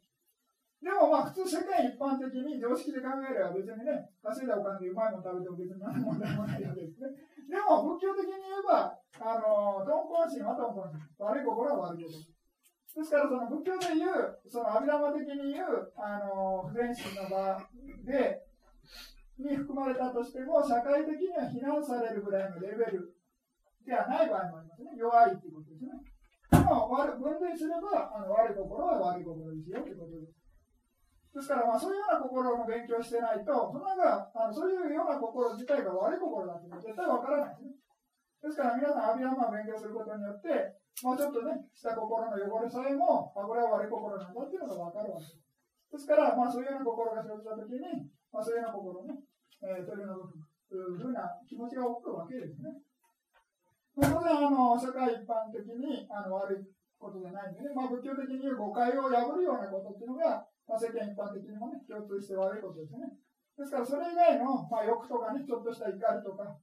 [0.78, 7.10] でもまあ普通世界一般的に常識で考えれば別にね、稼いだお金でうまいもの食べても別に何の問題もないわけですね。
[7.50, 11.02] でも仏教的に言えば、あの、鈍根心は鈍根心。
[11.18, 12.22] 悪い心は悪い心。
[12.22, 17.58] ですからその仏教で言う、その阿弥陀的に言う、あの、不全心の場
[18.06, 18.46] で、
[19.40, 23.14] に含まれたとしても、社会的には非難されるぐらいのレベル
[23.86, 24.92] ではない場合もありますね。
[24.98, 25.94] 弱いということですね。
[26.52, 30.34] でも、分類すればあの悪い心は悪い心ですよということです。
[31.38, 37.78] ですから、まあ、そういうような心の勉強してないと、そのがあのそういうような心自体が悪い心だというのは絶対わからないですね。
[38.42, 40.50] ですから、皆さん、アビアマを勉強することによって、
[41.02, 45.42] まあ、ちょっとね、した心の汚れさえも、あ、これは悪い心なんだっていうのがわかるわけです。
[45.94, 47.82] ですから、まあ、そういうような心が生じたときに、
[48.32, 49.14] まあ、そういうような心ね、
[49.62, 50.38] えー、取り除く
[50.70, 52.78] というふうな気持ちが起こるわけですね。
[53.98, 56.62] 当然、あの、社会一般的にあの悪い
[57.00, 63.10] ことじゃないんでね、まあ、仏教的に言う誤解を破るようなことっていうのが、まあ、世間一般的にもね、共通して悪いことですね。
[63.58, 66.54] ですから、それ以外の、まあ、欲とかね、ちょっとした怒りとか、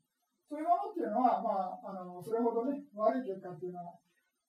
[0.46, 3.98] そういうものっていうのは、まあ、あのそれほどね、悪い結果っていうのは、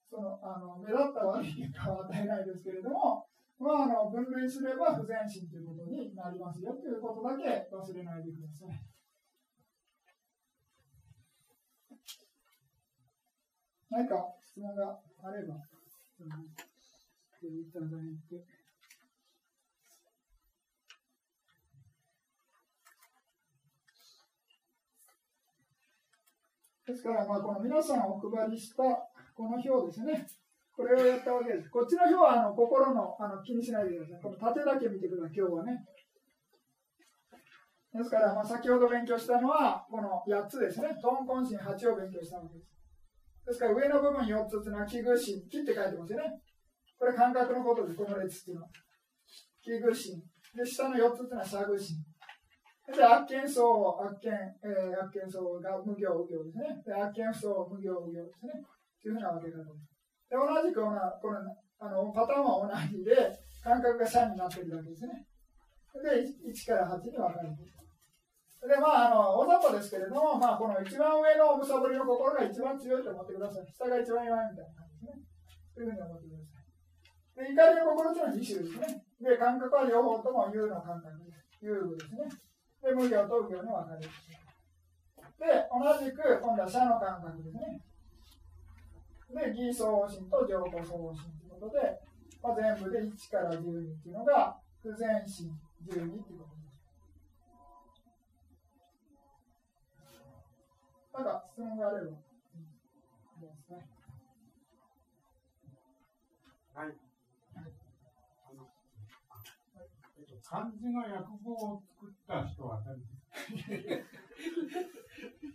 [0.05, 3.25] そのあの目立った悪い結果は与えないですけれども、
[3.57, 8.81] まあ、あの分類すれば不全心ということになりますよということだけ忘れないでください。
[13.89, 15.59] 何か質問があれば、い
[17.71, 17.89] ただい
[18.29, 18.45] て。
[26.85, 28.83] ですから、まあ、この皆さんお配りした
[29.33, 30.27] この表ですね。
[30.75, 31.69] これをやったわけです。
[31.69, 34.21] こっちの表はあの心のあの気にしないでください。
[34.21, 35.85] この縦だけ見てください、今日はね。
[37.95, 40.91] ですから、まあ、先ほど勉強したのは、この8つですね。
[41.01, 42.75] トンコンシン8を勉強したわけです。
[43.47, 46.25] ですから、上の部分4つというのは、器具心、木って書いてますよね。
[46.99, 48.69] これ感覚のことです、この列っていうのは。
[49.63, 50.19] 器具心。
[50.53, 52.03] で、下の4つというのは、サグ心。
[52.91, 56.83] で、悪見層、悪見、えー、悪見層が無行、無行ですね。
[56.85, 58.51] で、悪見層、無行、無行ですね。
[59.01, 59.94] というふうなわけだと思います。
[60.29, 61.39] で、同じくこの、この
[61.79, 63.13] あのパターンは同じで、
[63.63, 65.25] 感覚が3になってるわけですね。
[66.01, 67.75] で、1から8に分かれている。
[68.65, 73.65] で、まあ、あの、大雑把ですけれども、まあ、この一番上のおむさぼりの心が一番強いと思ってください。
[73.69, 75.21] 下が一番弱いみたいな感じですね。
[75.75, 77.45] というふうに思ってください。
[77.45, 79.05] で、怒りの心というのは2種ですね。
[79.21, 81.45] で、感覚は両方とも有の感覚です。
[81.61, 82.25] 有具ですね。
[82.81, 84.45] で、無行と無行に分かれている。
[85.35, 87.81] で、同じく、今度は社の感覚ですね。
[89.35, 91.99] で、偽装心と上皇相応心ということで、
[92.41, 93.61] まあ、全部で1から12っ
[94.01, 95.51] ていうのが、不全心
[95.87, 96.45] 12っていうこ
[101.13, 102.11] となんか質問があれば。
[106.73, 106.97] はい。
[110.47, 113.09] 漢字の訳語を作った人は誰です
[113.89, 115.54] か？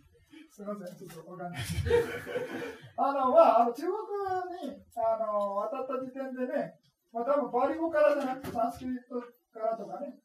[0.61, 1.61] すみません、ちょっとわかんない。
[2.97, 6.77] あの、まあ、あの中国にあの渡った時点でね、
[7.09, 9.17] まあ、多分パリ語からじゃなくて、サンスクリット
[9.49, 10.21] からとかね、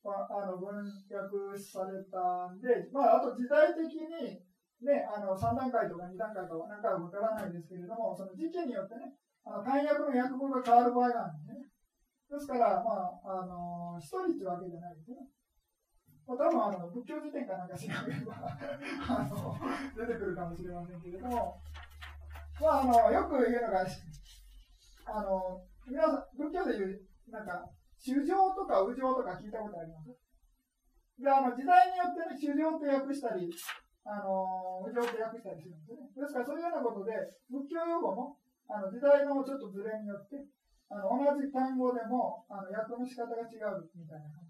[0.00, 4.40] まあ、あの文訳されたんで、まあ、あと時代的に、
[4.80, 9.12] ね、あの3段階とか2段階とか何回もわからないですけれども、その時期によってね、
[9.44, 11.68] あの漢訳の訳語が変わる場合があるんでね。
[12.32, 15.28] ですから、まあ、あの一人っていうわけじゃないですね。
[16.26, 19.56] まあ、多分あの仏教辞典かなんか調べればあの
[19.96, 21.60] 出てくるかもしれませんけれども、
[22.60, 27.60] まあ、あのよく言うのが、あの皆さん、仏教でいう、なんか、
[28.00, 30.08] 衆生とか右情とか聞いたことあります？
[31.20, 33.52] で、あの時代によってね、衆生って訳したり、
[34.08, 36.08] あの、無常って訳したりするんですね。
[36.16, 37.12] ですから、そういうようなことで、
[37.52, 38.36] 仏教用語も、
[38.68, 40.40] あの、時代のちょっとずれによって、
[40.88, 44.43] あの、同じ単語でも、あの、訳の仕方が違うみたいな。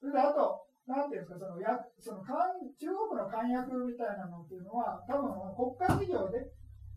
[0.00, 6.50] それで、あと、なんていうんですか、その、やその漢、中国の漢訳みたいなのっていうのは、多分、国家事業で、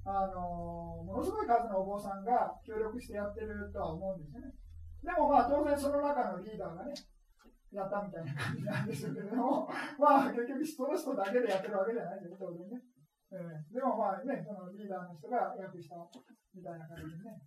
[0.05, 4.53] あの、ものすごい数のお坊さんが協力してやってるとは思うんですよね。
[5.03, 6.95] でもまあ当然その中のリーダーがね、
[7.71, 9.67] やったみたいな感じなんですけれども、
[9.99, 12.81] まあ結局その人だけでやってるわけじゃないですよ、当然ね。
[13.31, 15.95] えー、でもまあね、そのリーダーの人が訳した
[16.55, 17.41] みたいな感じでね、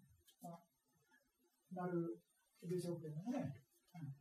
[1.73, 2.21] なる
[2.63, 3.57] でしょうけどね。
[3.95, 4.15] うん、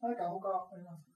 [0.00, 1.12] 何か他ありますか？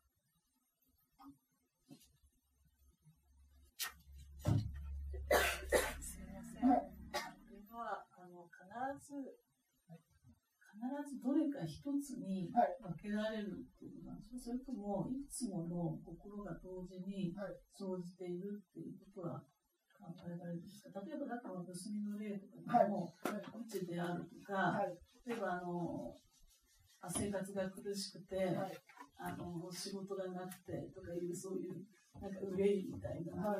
[6.00, 6.68] すみません。
[6.68, 8.60] はい、これはあの必
[9.00, 9.40] ず
[10.60, 10.76] 必
[11.08, 12.60] ずどれか一つに分
[13.00, 17.32] けられるっていうのは、はい、それともいくつもの心が同時に
[17.72, 19.40] 生じているっていうことは
[19.96, 21.00] 考えられるんですか？
[21.00, 24.84] 例えば、だから盗みの例とかでも、うちであるとか、
[25.24, 26.20] 例えばあの
[27.10, 28.56] 生活が苦しくて、
[29.16, 31.84] あの仕事がなくてとかいうそういう
[32.20, 33.58] なんか憂いみたいなのが、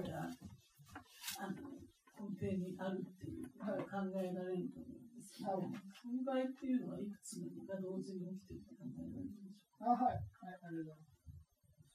[1.41, 1.81] あの
[2.15, 5.05] 根底にあるっていうことが考えられると思う
[5.43, 5.66] はい、
[5.99, 10.05] 損害っていうのはいくつが同時に起きてるって考えられるんでしょうか？
[10.05, 11.15] あはい、はい、ありがとうございます。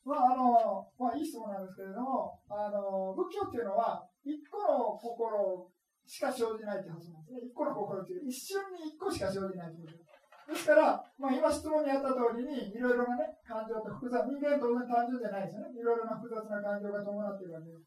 [0.04, 5.70] まあ、あの、まあ、いい質問なんですけれども、あの、仏教っていうのは、一個の心
[6.08, 7.46] しか生じないって発想なんですね。
[7.46, 10.09] 一個の心っていう、一瞬に一個しか生じないということです。
[10.50, 15.78] ですから、まあ、今質問にあった通りに、いろいろなね、感情と複雑、人間当然単純じゃないですよね。
[15.78, 17.86] いろいろな複雑な感情が伴っているわけです。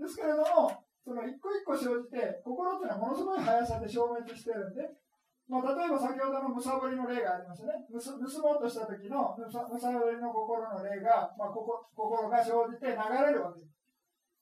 [0.00, 0.72] ですけれども、
[1.04, 4.88] その一個一個生じて、心っていうのはものすごい速さで消滅してるんで、
[5.48, 7.84] まあ、例えば先ほどのむさぼりの例がありましたね。
[7.88, 13.72] 盗もうとした時のむさぼりの心の例が、まあ、ここ心が生じて流れるわけです。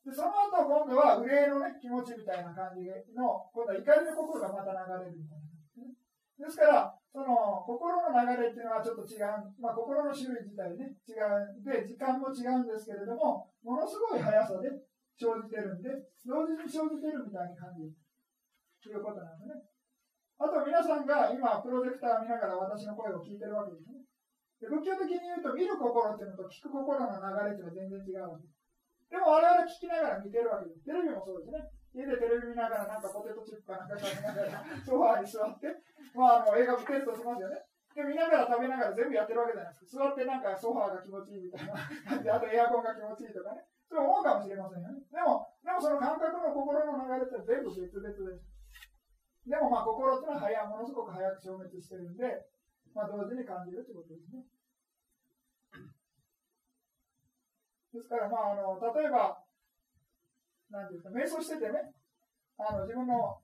[0.06, 6.46] でその後今度は憂いの、ね、気持ちみたいな感じの、今度は怒りの心がまた流れるみたいな。
[6.46, 14.68] ですから、その心の流れっていうのはちょっと違う、まあ、心の種類自体ね、違うで、時間も違うんですけれども、ものすごい速さで
[15.16, 15.88] 生じてるんで、
[16.28, 17.96] 同時に生じてるみたいに感じる
[18.84, 19.64] ということなんですね。
[20.36, 24.04] あと皆さんが今、プロジェクターを見ながら私の声を聞いてるわけですね。
[24.60, 28.60] で仏教的に言うと、見る心っていうのと聞く心の流れっていうのは全然違うわけです。
[29.08, 30.84] でも我々聞きながら見てるわけです。
[30.84, 31.64] テレビもそうですね。
[31.96, 35.72] 家でテレビ見ながらなんかポテトチップかなんか食べながらソファーに座って、
[36.12, 37.64] まあ、あの映画見てるとしますよね。
[37.96, 40.04] で、見ながら食べながら全部やってるわけじゃないですか。
[40.04, 41.72] 座ってなんかソファーが気持ちいいみたいな
[42.04, 43.64] 感じで、あとエアコンが気持ちいいとかね。
[43.88, 45.00] そう思うかもしれませんよね。
[45.08, 48.44] でも、でもその感覚の心の流れって全部別々です。
[49.48, 52.44] でもまあ心ってのは早ものすごく早く消滅してるんで、
[52.92, 54.44] まあ同時に感じるということですね。
[57.94, 59.40] ですからまああの、例えば、
[60.70, 61.92] なんていうか、瞑想しててね、
[62.58, 63.38] あの自分の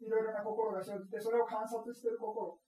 [0.00, 2.58] いろいろな心が生じて、それを観察してる心。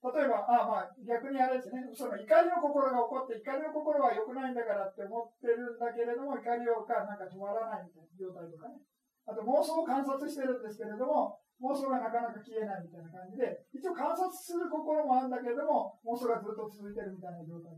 [0.00, 6.72] 例えば、あまあ、逆にあれですね、その怒りの心が起こって、怒りの心は良くないんだからって思ってるんだけれども、怒りが
[7.04, 8.80] なんか止まらないみたいな状態とかね。
[9.28, 13.44] あと妄想を観察してるんですけれども、妄想がなかなか消えないみたいな感じで、
[13.76, 17.76] 一応観察する心もあるんだけれども、妄想がずっと続いてるみたいな状態。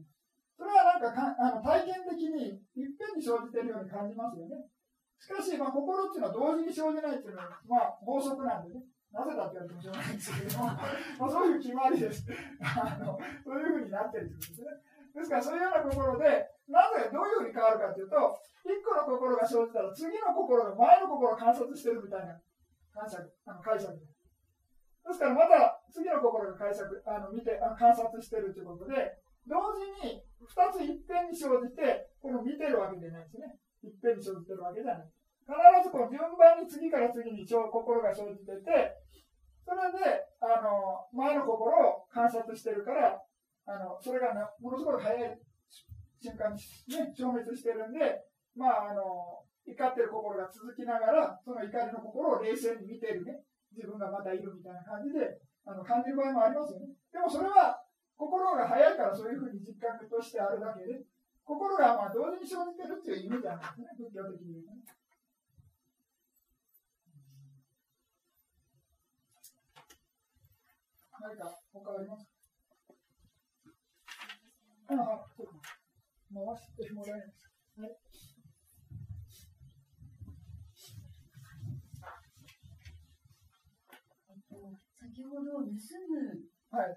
[0.54, 4.62] それはなんかかあの体験的にいっぺんに生じてるように感じますよね。
[5.22, 8.82] しかし、まあ、心っていうのは同時に生じないっていうのは、まあ、法則なんでね。
[9.14, 12.26] なぜだって言われてもしょうがないんですけども、まあ、そういう決まりです。
[12.58, 14.66] あのそういうふうになってるということですね。
[15.14, 16.26] ですから、そういうような心で、
[16.66, 18.16] なぜ、どういうふうに変わるかというと、
[18.64, 22.40] 一個の心が生じたら、次の心が前の心を観察してるみたいな
[22.96, 25.18] 解釈あの解釈です。
[25.22, 33.61] から、また次の心が解釈あの見てあの観察してるということで、同時に2ついっぺんに生じて、この見てるわけじゃないですね。
[33.82, 35.10] いっぺんに生じてるわけじゃない。
[35.42, 39.02] 必ずこの順番に次から次に心が生じてて、
[39.66, 43.18] それで、あの、前の心を観察してるから、
[43.66, 45.38] あの、それがなものすごく早い
[46.22, 48.22] 瞬間にね、消滅してるんで、
[48.54, 53.42] まあ、あの、怒ってる心が続きながら、その怒りの心を冷静に見てるね、
[53.74, 56.90] 自分がまたいるみたいな感じで、あの、感じる場合もありますよね。
[57.12, 57.82] でもそれは、
[58.16, 61.02] 心が早いからそういうふうに実感としてあるだけで、
[61.44, 64.82] 心がまあ同時に生じてるっていう意味じゃないですね、仏教的に言うとね。
[71.20, 72.26] 何か他あります？
[74.88, 75.52] かああ、そうか。
[76.34, 77.52] 回してもらえます。
[77.76, 77.96] はい。
[84.98, 85.74] 先ほど盗む、
[86.70, 86.96] はい、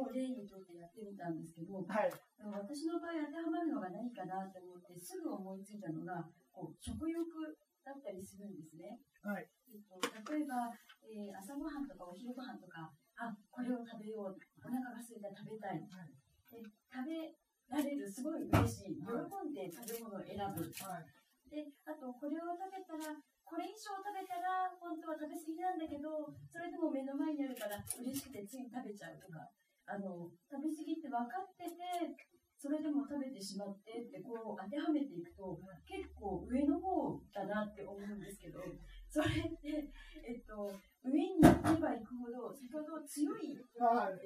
[0.00, 2.10] を例にとってやってみたんですけど、はい、
[2.42, 8.96] 私の場合当てはまるのが何かなと思ってすぐ思いついたのがこう食欲だったりするんですね。
[9.20, 9.44] はい。
[9.68, 10.00] えっと、
[10.32, 10.72] 例えば、
[11.04, 12.88] えー、朝ごはんとかお昼ごはんとか、
[13.20, 16.10] あこれを食べよう、お腹が空いたら食べたい、はい、
[16.48, 17.36] で食べ
[17.68, 23.12] られる、すごい嬉しい、喜んで食べ物を選ぶ、はい、であと、これを食べたら、
[23.44, 29.44] これ以上食べたら、本当は食べ過ぎなんだけど、それでも目の前にあるから嬉しくてつい食べちゃうとか、
[29.86, 32.16] あの食べ過ぎって分かってて、
[32.64, 38.64] それでも食べてしまってってこう当てはめていくと結構上の方だなって思うんですけど
[39.12, 39.92] それって、
[40.24, 40.72] えっと、
[41.04, 44.16] 上に行けば行くほど先ほど強い、はい、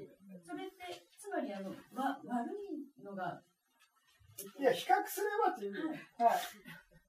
[0.46, 3.42] それってつまりあのわ悪いのが、
[4.38, 6.38] えっと、いや比較すればっていう、はい。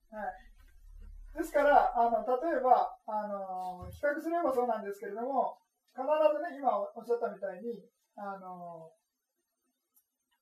[0.10, 0.26] はい。
[0.26, 5.62] はい、ですからあの例えばあの比較すればそうなんですけれども
[5.94, 7.86] 必ずね今おっしゃったみたいに
[8.20, 8.92] あの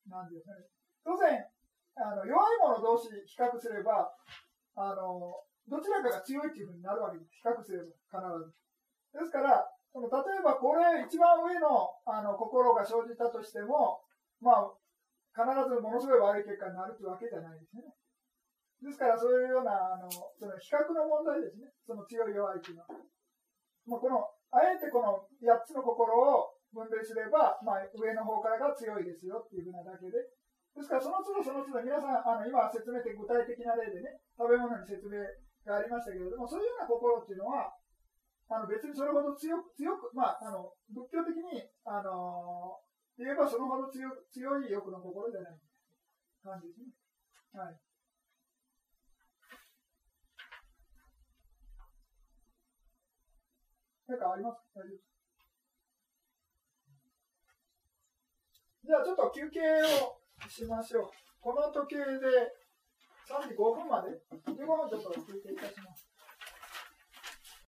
[0.09, 0.65] なんですかね
[1.05, 1.45] 当然、
[1.95, 4.09] あの弱い者同士比較すれば、
[4.75, 5.39] あの
[5.69, 7.31] どちらかが強いっていうふうになるわけです。
[7.37, 8.19] 比較すれば、必
[9.13, 9.21] ず。
[9.21, 9.63] ですから、
[9.93, 14.01] その例えばこれ、一番上のあの心が生じたとしても、
[14.41, 14.73] まあ、
[15.31, 17.83] 必ずものすごい悪い結果になるというわけじゃないですね。
[18.83, 21.71] ですから、そういうような、あのその比較の問題ですね。
[21.85, 22.87] その強い弱いというのは。
[23.87, 30.13] まあ、この、あえてこの8つの心を分類すれば、まあ、上の方からが強いですよっていうふうなだけで、
[30.77, 35.17] ですから、その都度その都度、皆さん、あの今説明って具体的な例でね、食べ物に説明
[35.65, 37.73] がありましたけれども、そういうような心っていうのは、
[38.53, 42.77] あの別にそれほど強く、強く、まあ、あの仏教的に、あの
[43.17, 45.57] 言えばそのほど強強い欲の心じゃない
[46.45, 46.93] 感じですね。
[47.57, 47.75] はい。
[54.07, 54.79] 何かありますか？
[54.79, 55.16] 大丈夫です
[58.87, 59.59] じゃあちょっと休憩
[59.99, 60.15] を
[60.47, 61.11] しましょう。
[61.41, 62.55] この時計で
[63.27, 64.15] 3時5分まで、
[64.47, 66.06] 15分ちょっと休憩いたします。